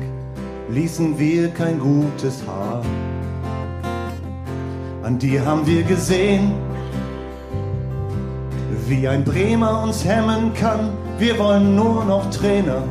[0.70, 2.84] ließen wir kein gutes Haar.
[5.04, 6.54] An dir haben wir gesehen,
[8.88, 10.98] wie ein Bremer uns hemmen kann.
[11.20, 12.84] Wir wollen nur noch Trainer,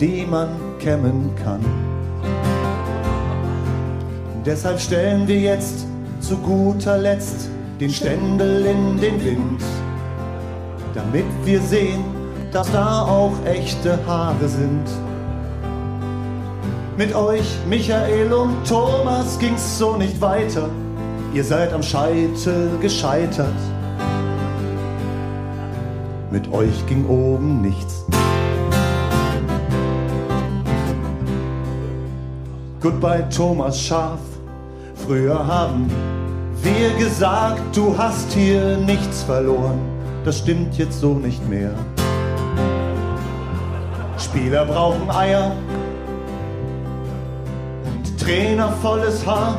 [0.00, 0.48] die man
[0.78, 1.91] kämmen kann.
[4.44, 5.86] Deshalb stellen wir jetzt
[6.20, 9.62] zu guter Letzt den Ständel in den Wind,
[10.94, 12.02] damit wir sehen,
[12.50, 14.82] dass da auch echte Haare sind.
[16.98, 20.68] Mit euch, Michael und Thomas, ging's so nicht weiter.
[21.32, 23.46] Ihr seid am Scheitel gescheitert.
[26.32, 28.04] Mit euch ging oben nichts.
[32.80, 34.31] Goodbye, Thomas Schaf.
[35.06, 35.90] Früher haben
[36.62, 39.80] wir gesagt, du hast hier nichts verloren.
[40.24, 41.72] Das stimmt jetzt so nicht mehr.
[44.16, 45.52] Spieler brauchen Eier
[47.84, 49.56] und Trainer volles Haar.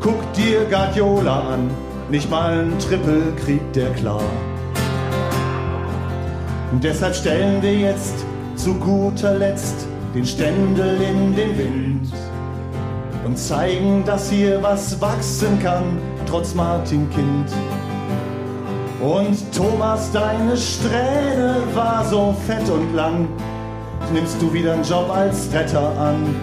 [0.00, 1.70] Guck dir Guardiola an,
[2.10, 4.22] nicht mal ein Triple kriegt der klar.
[6.72, 8.24] Und deshalb stellen wir jetzt
[8.56, 12.25] zu guter Letzt den Ständel in den Wind
[13.26, 17.50] und zeigen, dass hier was wachsen kann, trotz Martin Kind.
[19.02, 23.28] Und Thomas, deine Strähne war so fett und lang,
[24.12, 26.36] nimmst du wieder einen Job als Retter an.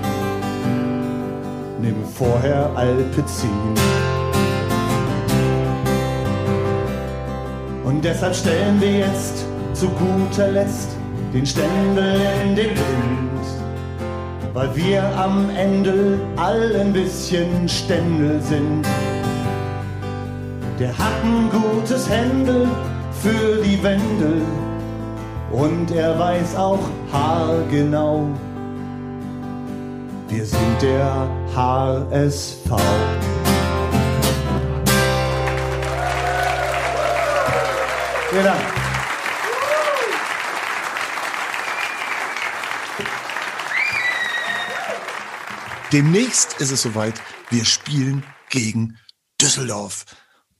[1.81, 3.49] Nimm vorher Alpezin.
[7.85, 10.89] Und deshalb stellen wir jetzt zu guter Letzt
[11.33, 13.22] den Ständel in den Wind,
[14.53, 18.85] weil wir am Ende alle ein bisschen Ständel sind.
[20.79, 22.67] Der hat ein gutes Händel
[23.21, 24.41] für die Wände
[25.51, 26.79] und er weiß auch
[27.11, 28.27] haargenau,
[30.29, 32.69] wir sind der HSV.
[38.29, 38.82] Vielen Dank.
[45.93, 47.21] Demnächst ist es soweit,
[47.51, 48.97] wir spielen gegen
[49.39, 50.05] Düsseldorf.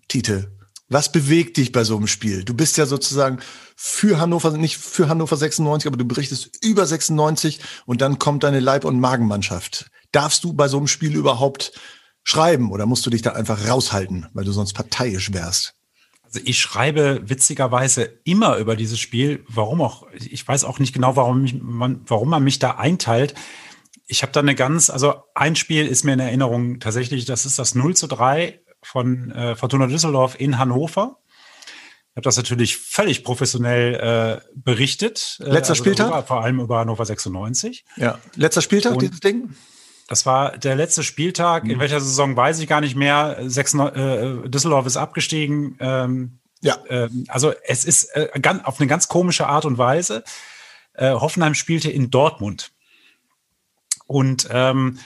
[0.07, 0.55] Tite,
[0.89, 2.43] was bewegt dich bei so einem Spiel?
[2.43, 3.39] Du bist ja sozusagen
[3.75, 8.59] für Hannover, nicht für Hannover 96, aber du berichtest über 96 und dann kommt deine
[8.59, 9.89] Leib- und Magenmannschaft.
[10.11, 11.71] Darfst du bei so einem Spiel überhaupt
[12.23, 15.73] schreiben oder musst du dich da einfach raushalten, weil du sonst parteiisch wärst?
[16.21, 19.43] Also ich schreibe witzigerweise immer über dieses Spiel.
[19.47, 20.05] Warum auch?
[20.13, 23.33] Ich weiß auch nicht genau, warum, mich, warum man mich da einteilt.
[24.07, 27.57] Ich habe da eine ganz, also ein Spiel ist mir in Erinnerung tatsächlich, das ist
[27.59, 31.19] das 0 zu 3 von äh, Fortuna Düsseldorf in Hannover.
[32.11, 35.39] Ich habe das natürlich völlig professionell äh, berichtet.
[35.41, 36.07] Äh, Letzter also Spieltag?
[36.09, 37.85] Über, vor allem über Hannover 96.
[37.95, 39.55] Ja, letzter Spieltag, Und dieses Ding?
[40.07, 41.65] Das war der letzte Spieltag.
[41.65, 43.37] In welcher Saison weiß ich gar nicht mehr.
[43.45, 45.77] Sechs, äh, Düsseldorf ist abgestiegen.
[45.79, 46.77] Ähm, Ja.
[46.89, 50.23] ähm, also es ist äh, ganz, auf eine ganz komische Art und Weise.
[50.93, 52.73] Äh, Hoffenheim spielte in Dortmund.
[54.05, 54.99] Und ähm,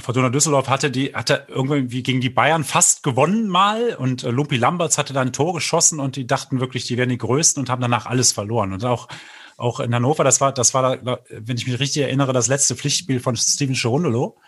[0.00, 4.56] Fortuna Düsseldorf hatte die, hatte irgendwie gegen die Bayern fast gewonnen mal und äh, Lumpi
[4.56, 7.70] Lamberts hatte dann ein Tor geschossen und die dachten wirklich, die wären die Größten und
[7.70, 8.72] haben danach alles verloren.
[8.72, 9.08] Und auch,
[9.56, 10.98] auch in Hannover, das war, das war,
[11.30, 14.38] wenn ich mich richtig erinnere, das letzte Pflichtspiel von Steven Cherundolo.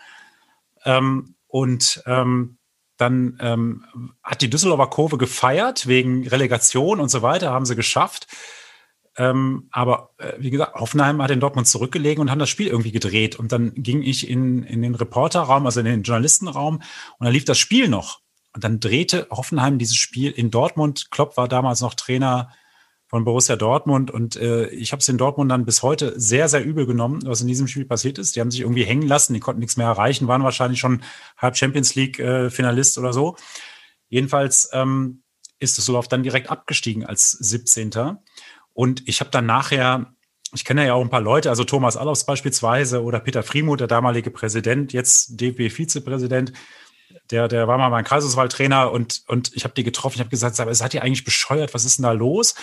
[0.85, 2.57] Ähm, und ähm,
[2.97, 3.85] dann ähm,
[4.23, 8.27] hat die Düsseldorfer Kurve gefeiert wegen Relegation und so weiter, haben sie geschafft.
[9.17, 12.91] Ähm, aber äh, wie gesagt, Hoffenheim hat in Dortmund zurückgelegen und haben das Spiel irgendwie
[12.91, 13.37] gedreht.
[13.37, 17.45] Und dann ging ich in, in den Reporterraum, also in den Journalistenraum, und dann lief
[17.45, 18.21] das Spiel noch.
[18.53, 21.11] Und dann drehte Hoffenheim dieses Spiel in Dortmund.
[21.11, 22.51] Klopp war damals noch Trainer
[23.11, 26.63] von Borussia Dortmund und äh, ich habe es in Dortmund dann bis heute sehr, sehr
[26.63, 28.37] übel genommen, was in diesem Spiel passiert ist.
[28.37, 31.03] Die haben sich irgendwie hängen lassen, die konnten nichts mehr erreichen, waren wahrscheinlich schon
[31.37, 32.49] halb Champions League äh,
[32.97, 33.35] oder so.
[34.07, 35.23] Jedenfalls ähm,
[35.59, 37.91] ist Düsseldorf dann direkt abgestiegen als 17.
[38.73, 40.13] Und ich habe dann nachher,
[40.53, 43.87] ich kenne ja auch ein paar Leute, also Thomas Allofs beispielsweise oder Peter Friemuth, der
[43.87, 46.53] damalige Präsident, jetzt DFB-Vizepräsident,
[47.29, 50.55] der, der war mal mein Kreiswahltrainer und, und ich habe die getroffen, ich habe gesagt,
[50.55, 52.55] seid ihr eigentlich bescheuert, was ist denn da los?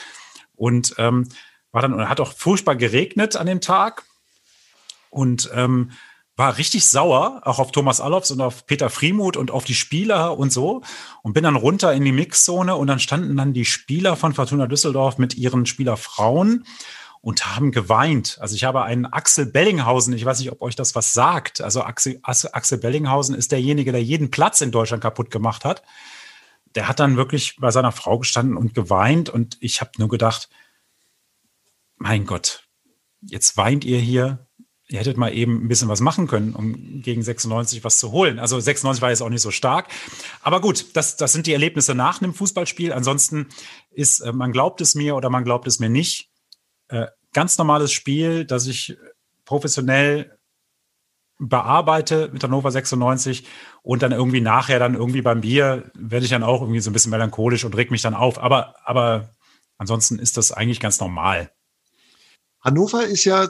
[0.57, 1.29] Und ähm,
[1.73, 4.05] war dann, und hat auch furchtbar geregnet an dem Tag
[5.11, 5.93] und ähm,
[6.39, 10.39] war richtig sauer, auch auf Thomas Allofs und auf Peter Friemuth und auf die Spieler
[10.39, 10.83] und so.
[11.23, 14.69] Und bin dann runter in die Mixzone und dann standen dann die Spieler von Fortuna
[14.69, 16.65] Düsseldorf mit ihren Spielerfrauen
[17.21, 18.39] und haben geweint.
[18.41, 21.61] Also ich habe einen Axel Bellinghausen, ich weiß nicht, ob euch das was sagt.
[21.61, 25.83] Also Axel, Axel Bellinghausen ist derjenige, der jeden Platz in Deutschland kaputt gemacht hat.
[26.77, 30.49] Der hat dann wirklich bei seiner Frau gestanden und geweint und ich habe nur gedacht,
[31.97, 32.63] mein Gott,
[33.23, 34.48] jetzt weint ihr hier,
[34.91, 38.39] ihr hättet mal eben ein bisschen was machen können, um gegen 96 was zu holen.
[38.39, 39.89] Also 96 war jetzt auch nicht so stark.
[40.43, 42.93] Aber gut, das, das sind die Erlebnisse nach einem Fußballspiel.
[42.93, 43.49] Ansonsten
[43.91, 46.31] ist, äh, man glaubt es mir oder man glaubt es mir nicht.
[46.89, 48.97] Äh, ganz normales Spiel, das ich
[49.45, 50.39] professionell
[51.39, 53.47] bearbeite mit Hannover 96
[53.83, 56.93] und dann irgendwie nachher dann irgendwie beim Bier werde ich dann auch irgendwie so ein
[56.93, 58.43] bisschen melancholisch und reg mich dann auf.
[58.43, 59.35] Aber, aber
[59.77, 61.51] ansonsten ist das eigentlich ganz normal.
[62.69, 63.49] Hannover ist ja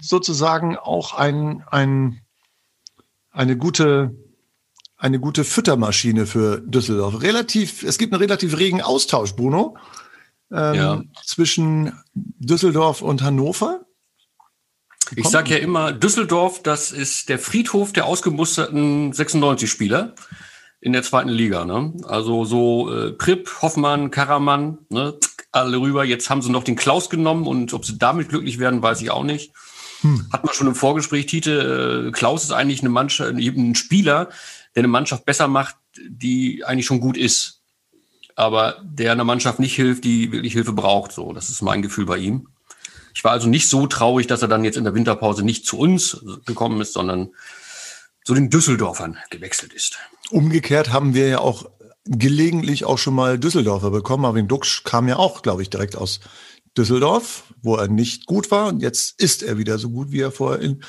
[0.00, 2.20] sozusagen auch ein, ein,
[3.32, 4.14] eine gute,
[4.96, 7.22] eine gute Füttermaschine für Düsseldorf.
[7.22, 9.76] Relativ, es gibt einen relativ regen Austausch, Bruno,
[10.52, 11.02] ähm, ja.
[11.24, 13.80] zwischen Düsseldorf und Hannover.
[15.16, 20.14] Ich sage ja immer, Düsseldorf, das ist der Friedhof der ausgemusterten 96-Spieler
[20.80, 21.64] in der zweiten Liga.
[21.64, 21.94] Ne?
[22.04, 25.18] Also so äh, Pripp, Hoffmann, Karaman, ne?
[25.52, 26.04] Alle rüber.
[26.04, 29.10] Jetzt haben sie noch den Klaus genommen und ob sie damit glücklich werden, weiß ich
[29.10, 29.52] auch nicht.
[30.00, 30.26] Hm.
[30.32, 34.30] Hat man schon im Vorgespräch, Tite, äh, Klaus ist eigentlich eine Mannschaft, ein Spieler,
[34.74, 35.76] der eine Mannschaft besser macht,
[36.08, 37.60] die eigentlich schon gut ist.
[38.34, 41.12] Aber der einer Mannschaft nicht hilft, die wirklich Hilfe braucht.
[41.12, 42.48] So, das ist mein Gefühl bei ihm.
[43.14, 45.78] Ich war also nicht so traurig, dass er dann jetzt in der Winterpause nicht zu
[45.78, 47.30] uns gekommen ist, sondern
[48.24, 49.98] zu den Düsseldorfern gewechselt ist.
[50.30, 51.66] Umgekehrt haben wir ja auch
[52.04, 54.22] gelegentlich auch schon mal Düsseldorfer bekommen.
[54.22, 56.20] Marvin Duksch kam ja auch, glaube ich, direkt aus
[56.76, 58.68] Düsseldorf, wo er nicht gut war.
[58.68, 60.82] Und jetzt ist er wieder so gut, wie er vorher in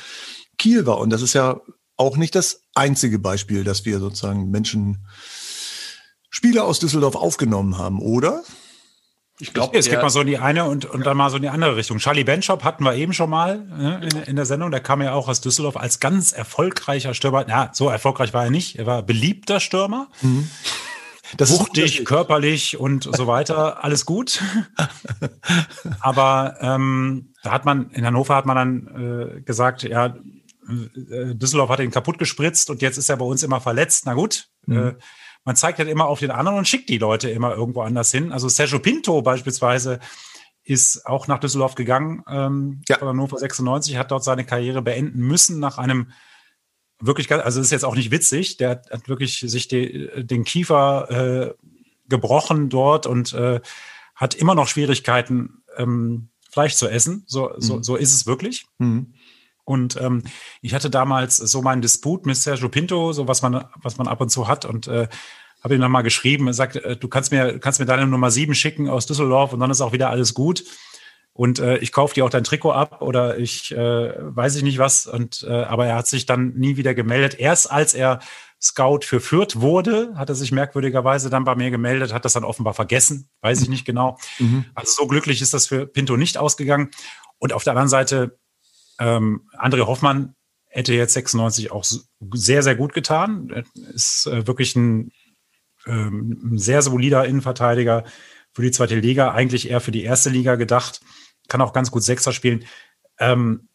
[0.57, 0.99] Kiel war.
[0.99, 1.61] Und das ist ja
[1.97, 5.05] auch nicht das einzige Beispiel, dass wir sozusagen Menschen,
[6.29, 8.43] Spieler aus Düsseldorf aufgenommen haben, oder?
[9.39, 11.41] Ich glaube, es geht mal so in die eine und, und dann mal so in
[11.41, 11.97] die andere Richtung.
[11.97, 14.71] Charlie Benchop hatten wir eben schon mal ne, in, in, der Sendung.
[14.71, 17.47] Der kam ja auch aus Düsseldorf als ganz erfolgreicher Stürmer.
[17.49, 18.77] Ja, so erfolgreich war er nicht.
[18.77, 20.07] Er war beliebter Stürmer.
[20.21, 20.49] Mhm.
[21.37, 23.83] Das Wuchtig, körperlich und so weiter.
[23.83, 24.41] Alles gut.
[25.99, 31.69] Aber ähm, da hat man, in Hannover hat man dann äh, gesagt, ja, äh, Düsseldorf
[31.69, 34.05] hat ihn kaputt gespritzt und jetzt ist er bei uns immer verletzt.
[34.05, 34.47] Na gut.
[34.65, 34.77] Mhm.
[34.77, 34.93] Äh,
[35.45, 38.31] man zeigt halt immer auf den anderen und schickt die Leute immer irgendwo anders hin.
[38.31, 39.99] Also Sergio Pinto beispielsweise
[40.63, 42.97] ist auch nach Düsseldorf gegangen ähm, ja.
[42.97, 46.11] von Hannover 96, hat dort seine Karriere beenden müssen nach einem
[47.05, 51.53] wirklich, also ist jetzt auch nicht witzig, der hat wirklich sich die, den Kiefer äh,
[52.07, 53.61] gebrochen dort und äh,
[54.15, 57.23] hat immer noch Schwierigkeiten, ähm, Fleisch zu essen.
[57.25, 57.83] So, so, mhm.
[57.83, 58.65] so ist es wirklich.
[58.77, 59.13] Mhm.
[59.65, 60.23] Und ähm,
[60.61, 64.21] ich hatte damals so meinen Disput mit Sergio Pinto, so was man, was man ab
[64.21, 64.65] und zu hat.
[64.65, 65.07] Und äh,
[65.63, 68.29] habe ihm dann mal geschrieben, er sagt, äh, du kannst mir, kannst mir deine Nummer
[68.29, 70.63] sieben schicken aus Düsseldorf und dann ist auch wieder alles gut.
[71.33, 74.77] Und äh, ich kaufe dir auch dein Trikot ab oder ich äh, weiß ich nicht
[74.77, 75.07] was.
[75.07, 77.39] Und äh, aber er hat sich dann nie wieder gemeldet.
[77.39, 78.19] Erst als er
[78.61, 82.45] Scout für Fürth wurde, hat er sich merkwürdigerweise dann bei mir gemeldet, hat das dann
[82.45, 84.17] offenbar vergessen, weiß ich nicht genau.
[84.39, 84.65] Mhm.
[84.73, 86.91] Also so glücklich ist das für Pinto nicht ausgegangen.
[87.39, 88.39] Und auf der anderen Seite
[88.99, 90.35] ähm, André Hoffmann
[90.67, 91.83] hätte jetzt 96 auch
[92.31, 93.65] sehr, sehr gut getan.
[93.93, 95.11] Ist äh, wirklich ein,
[95.85, 98.05] ähm, ein sehr solider Innenverteidiger
[98.53, 101.01] für die zweite Liga, eigentlich eher für die erste Liga gedacht.
[101.47, 102.65] Kann auch ganz gut Sechser spielen.
[103.19, 103.67] Ähm,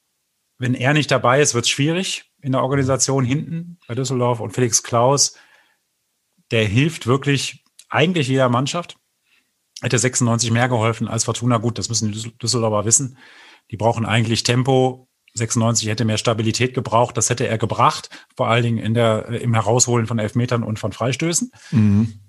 [0.59, 4.53] wenn er nicht dabei ist, wird es schwierig in der Organisation hinten bei Düsseldorf und
[4.53, 5.35] Felix Klaus.
[6.51, 8.97] Der hilft wirklich eigentlich jeder Mannschaft.
[9.81, 11.59] Hätte 96 mehr geholfen als Fortuna.
[11.59, 13.19] Gut, das müssen die Düsseldorfer wissen.
[13.71, 17.17] Die brauchen eigentlich Tempo, 96 hätte mehr Stabilität gebraucht.
[17.17, 20.79] Das hätte er gebracht, vor allen Dingen in der, äh, im Herausholen von Elfmetern und
[20.79, 21.53] von Freistößen.
[21.71, 22.21] Mhm.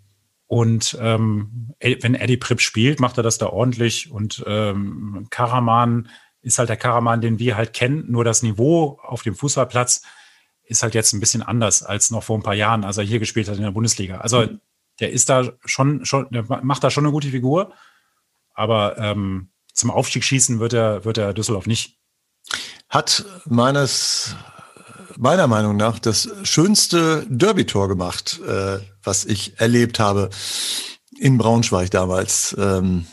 [0.50, 4.10] Und ähm, wenn Eddie Pripp spielt, macht er das da ordentlich.
[4.10, 6.10] Und ähm, Karaman
[6.42, 8.06] ist halt der Karaman, den wir halt kennen.
[8.10, 10.02] Nur das Niveau auf dem Fußballplatz
[10.64, 13.20] ist halt jetzt ein bisschen anders als noch vor ein paar Jahren, als er hier
[13.20, 14.22] gespielt hat in der Bundesliga.
[14.22, 14.60] Also mhm.
[15.00, 17.72] der ist da schon, schon, der macht da schon eine gute Figur.
[18.56, 22.00] Aber ähm, zum Aufstieg schießen wird er, wird er Düsseldorf nicht
[22.90, 24.36] hat meines
[25.20, 30.30] meiner Meinung nach das schönste Derby-Tor gemacht, äh, was ich erlebt habe
[31.18, 32.56] in Braunschweig damals.
[32.58, 33.06] Ähm,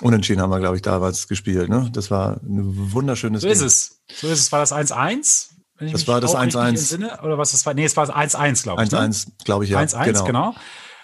[0.00, 1.68] unentschieden haben wir, glaube ich, damals gespielt.
[1.68, 1.88] Ne?
[1.92, 4.00] Das war ein wunderschönes So ist es.
[4.12, 4.52] So ist es.
[4.52, 5.50] War das 1-1?
[5.78, 7.22] Das war das 1-1.
[7.22, 7.74] Oder was das war?
[7.74, 8.90] Nee, es war 1-1, glaube ich.
[8.90, 9.32] 1-1, ne?
[9.44, 9.78] glaube ich, ja.
[9.78, 10.24] 1-1, genau.
[10.24, 10.54] genau.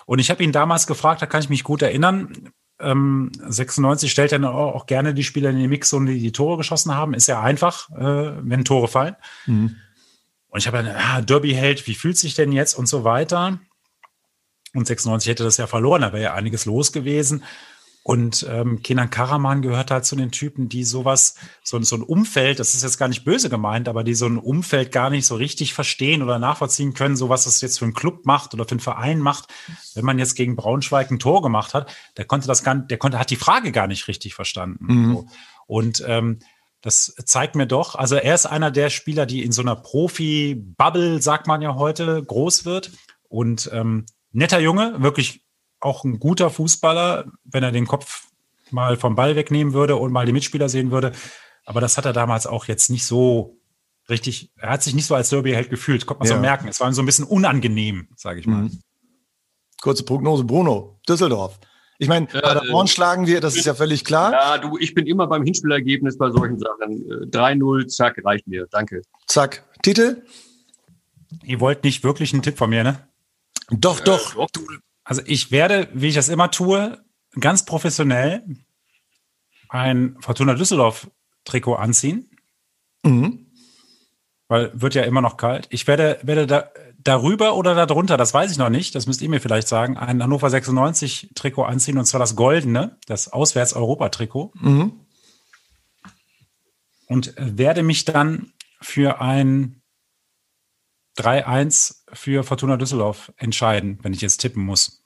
[0.06, 4.32] Und ich habe ihn damals gefragt, da kann ich mich gut erinnern, ähm, 96 stellt
[4.32, 7.14] dann auch, gerne die Spieler in die Mixzone, die die Tore geschossen haben.
[7.14, 9.14] Ist ja einfach, äh, wenn Tore fallen.
[9.46, 9.76] Mhm.
[10.50, 13.60] Und ich habe dann, ah, Derby-Held, wie fühlt sich denn jetzt und so weiter.
[14.74, 17.42] Und 96 hätte das ja verloren, da wäre ja einiges los gewesen.
[18.02, 22.58] Und ähm, Kenan Karaman gehört halt zu den Typen, die sowas, so, so ein Umfeld,
[22.58, 25.34] das ist jetzt gar nicht böse gemeint, aber die so ein Umfeld gar nicht so
[25.34, 28.72] richtig verstehen oder nachvollziehen können, so was das jetzt für einen Club macht oder für
[28.72, 29.48] einen Verein macht.
[29.94, 33.18] Wenn man jetzt gegen Braunschweig ein Tor gemacht hat, der konnte das gar, der konnte,
[33.18, 34.86] hat die Frage gar nicht richtig verstanden.
[34.86, 35.12] Mhm.
[35.12, 35.26] So.
[35.66, 36.38] Und ähm,
[36.82, 41.20] das zeigt mir doch, also er ist einer der Spieler, die in so einer Profi-Bubble,
[41.20, 42.90] sagt man ja heute, groß wird.
[43.28, 45.44] Und ähm, netter Junge, wirklich
[45.80, 48.24] auch ein guter Fußballer, wenn er den Kopf
[48.70, 51.12] mal vom Ball wegnehmen würde und mal die Mitspieler sehen würde.
[51.64, 53.58] Aber das hat er damals auch jetzt nicht so
[54.08, 56.34] richtig, er hat sich nicht so als Derby-Held gefühlt, konnte man Ja.
[56.36, 56.68] so merken.
[56.68, 58.62] Es war ihm so ein bisschen unangenehm, sage ich mal.
[58.62, 58.80] Mhm.
[59.80, 61.58] Kurze Prognose, Bruno, Düsseldorf.
[62.00, 64.32] Ich meine, Paderborn schlagen wir, das ist ja völlig klar.
[64.32, 66.92] Ja, du, ich bin immer beim Hinspielergebnis bei solchen Sachen.
[67.10, 68.66] Äh, 3-0, zack, reicht mir.
[68.70, 69.02] Danke.
[69.26, 70.22] Zack, Titel?
[71.44, 73.06] Ihr wollt nicht wirklich einen Tipp von mir, ne?
[73.70, 74.34] Doch, doch.
[74.34, 74.50] doch.
[75.04, 76.98] Also ich werde, wie ich das immer tue,
[77.38, 78.44] ganz professionell
[79.68, 81.10] ein Fortuna Düsseldorf
[81.44, 82.30] Trikot anziehen,
[83.04, 83.46] Mhm.
[84.48, 85.66] weil wird ja immer noch kalt.
[85.70, 86.70] Ich werde, werde da,
[87.02, 90.22] darüber oder darunter, das weiß ich noch nicht, das müsst ihr mir vielleicht sagen, ein
[90.22, 94.92] Hannover 96 Trikot anziehen und zwar das goldene, das Auswärts-Europa-Trikot Mhm.
[97.06, 99.80] und werde mich dann für ein
[101.18, 105.02] 3-1 für Fortuna Düsseldorf entscheiden, wenn ich jetzt tippen muss.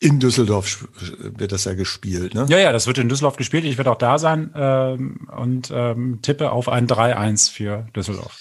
[0.00, 2.46] In Düsseldorf wird das ja gespielt, ne?
[2.48, 3.64] Ja, ja, das wird in Düsseldorf gespielt.
[3.64, 8.36] Ich werde auch da sein ähm, und ähm, tippe auf ein 3-1 für Düsseldorf.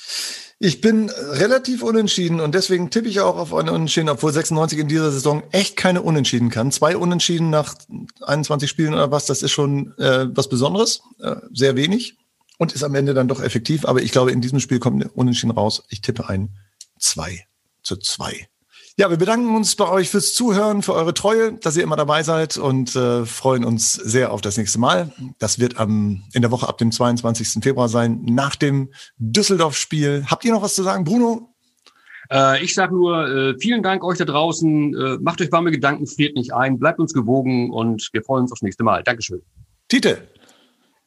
[0.64, 4.88] Ich bin relativ unentschieden und deswegen tippe ich auch auf eine Unentschieden, obwohl 96 in
[4.88, 6.72] dieser Saison echt keine Unentschieden kann.
[6.72, 7.74] Zwei Unentschieden nach
[8.22, 12.16] 21 Spielen oder was, das ist schon äh, was Besonderes, äh, sehr wenig
[12.60, 13.86] und ist am Ende dann doch effektiv.
[13.86, 15.82] Aber ich glaube, in diesem Spiel kommt eine Unentschieden raus.
[15.90, 16.56] Ich tippe ein
[17.00, 17.44] 2
[17.82, 18.48] zu 2.
[18.98, 22.24] Ja, wir bedanken uns bei euch fürs Zuhören, für eure Treue, dass ihr immer dabei
[22.24, 25.14] seid und äh, freuen uns sehr auf das nächste Mal.
[25.40, 27.64] Das wird am, in der Woche ab dem 22.
[27.64, 30.26] Februar sein, nach dem Düsseldorf-Spiel.
[30.28, 31.54] Habt ihr noch was zu sagen, Bruno?
[32.30, 34.94] Äh, ich sage nur, äh, vielen Dank euch da draußen.
[34.94, 38.52] Äh, macht euch warme Gedanken, friert nicht ein, bleibt uns gewogen und wir freuen uns
[38.52, 39.04] aufs nächste Mal.
[39.04, 39.42] Dankeschön.
[39.88, 40.28] Tite,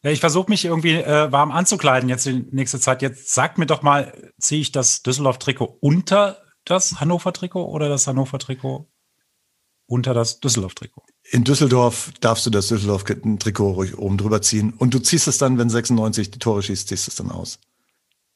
[0.02, 3.02] Ja, ich versuche mich irgendwie äh, warm anzukleiden jetzt die nächste Zeit.
[3.02, 8.88] Jetzt sagt mir doch mal, ziehe ich das Düsseldorf-Trikot unter das Hannover-Trikot oder das Hannover-Trikot
[9.86, 11.04] unter das Düsseldorf-Trikot?
[11.30, 15.58] in Düsseldorf darfst du das Düsseldorf-Trikot ruhig oben drüber ziehen und du ziehst es dann,
[15.58, 17.58] wenn 96 die Tore schießt, ziehst es dann aus.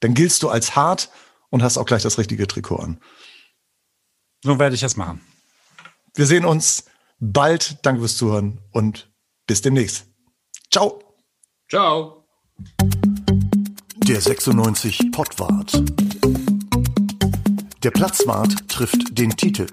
[0.00, 1.10] Dann giltst du als hart
[1.50, 3.00] und hast auch gleich das richtige Trikot an.
[4.42, 5.20] So werde ich das machen.
[6.14, 6.84] Wir sehen uns
[7.18, 7.78] bald.
[7.82, 9.10] Danke fürs Zuhören und
[9.46, 10.06] bis demnächst.
[10.70, 11.02] Ciao.
[11.68, 12.24] Ciao.
[13.96, 15.82] Der 96 Pottwart.
[17.84, 19.66] Der Platzwart trifft den Titel.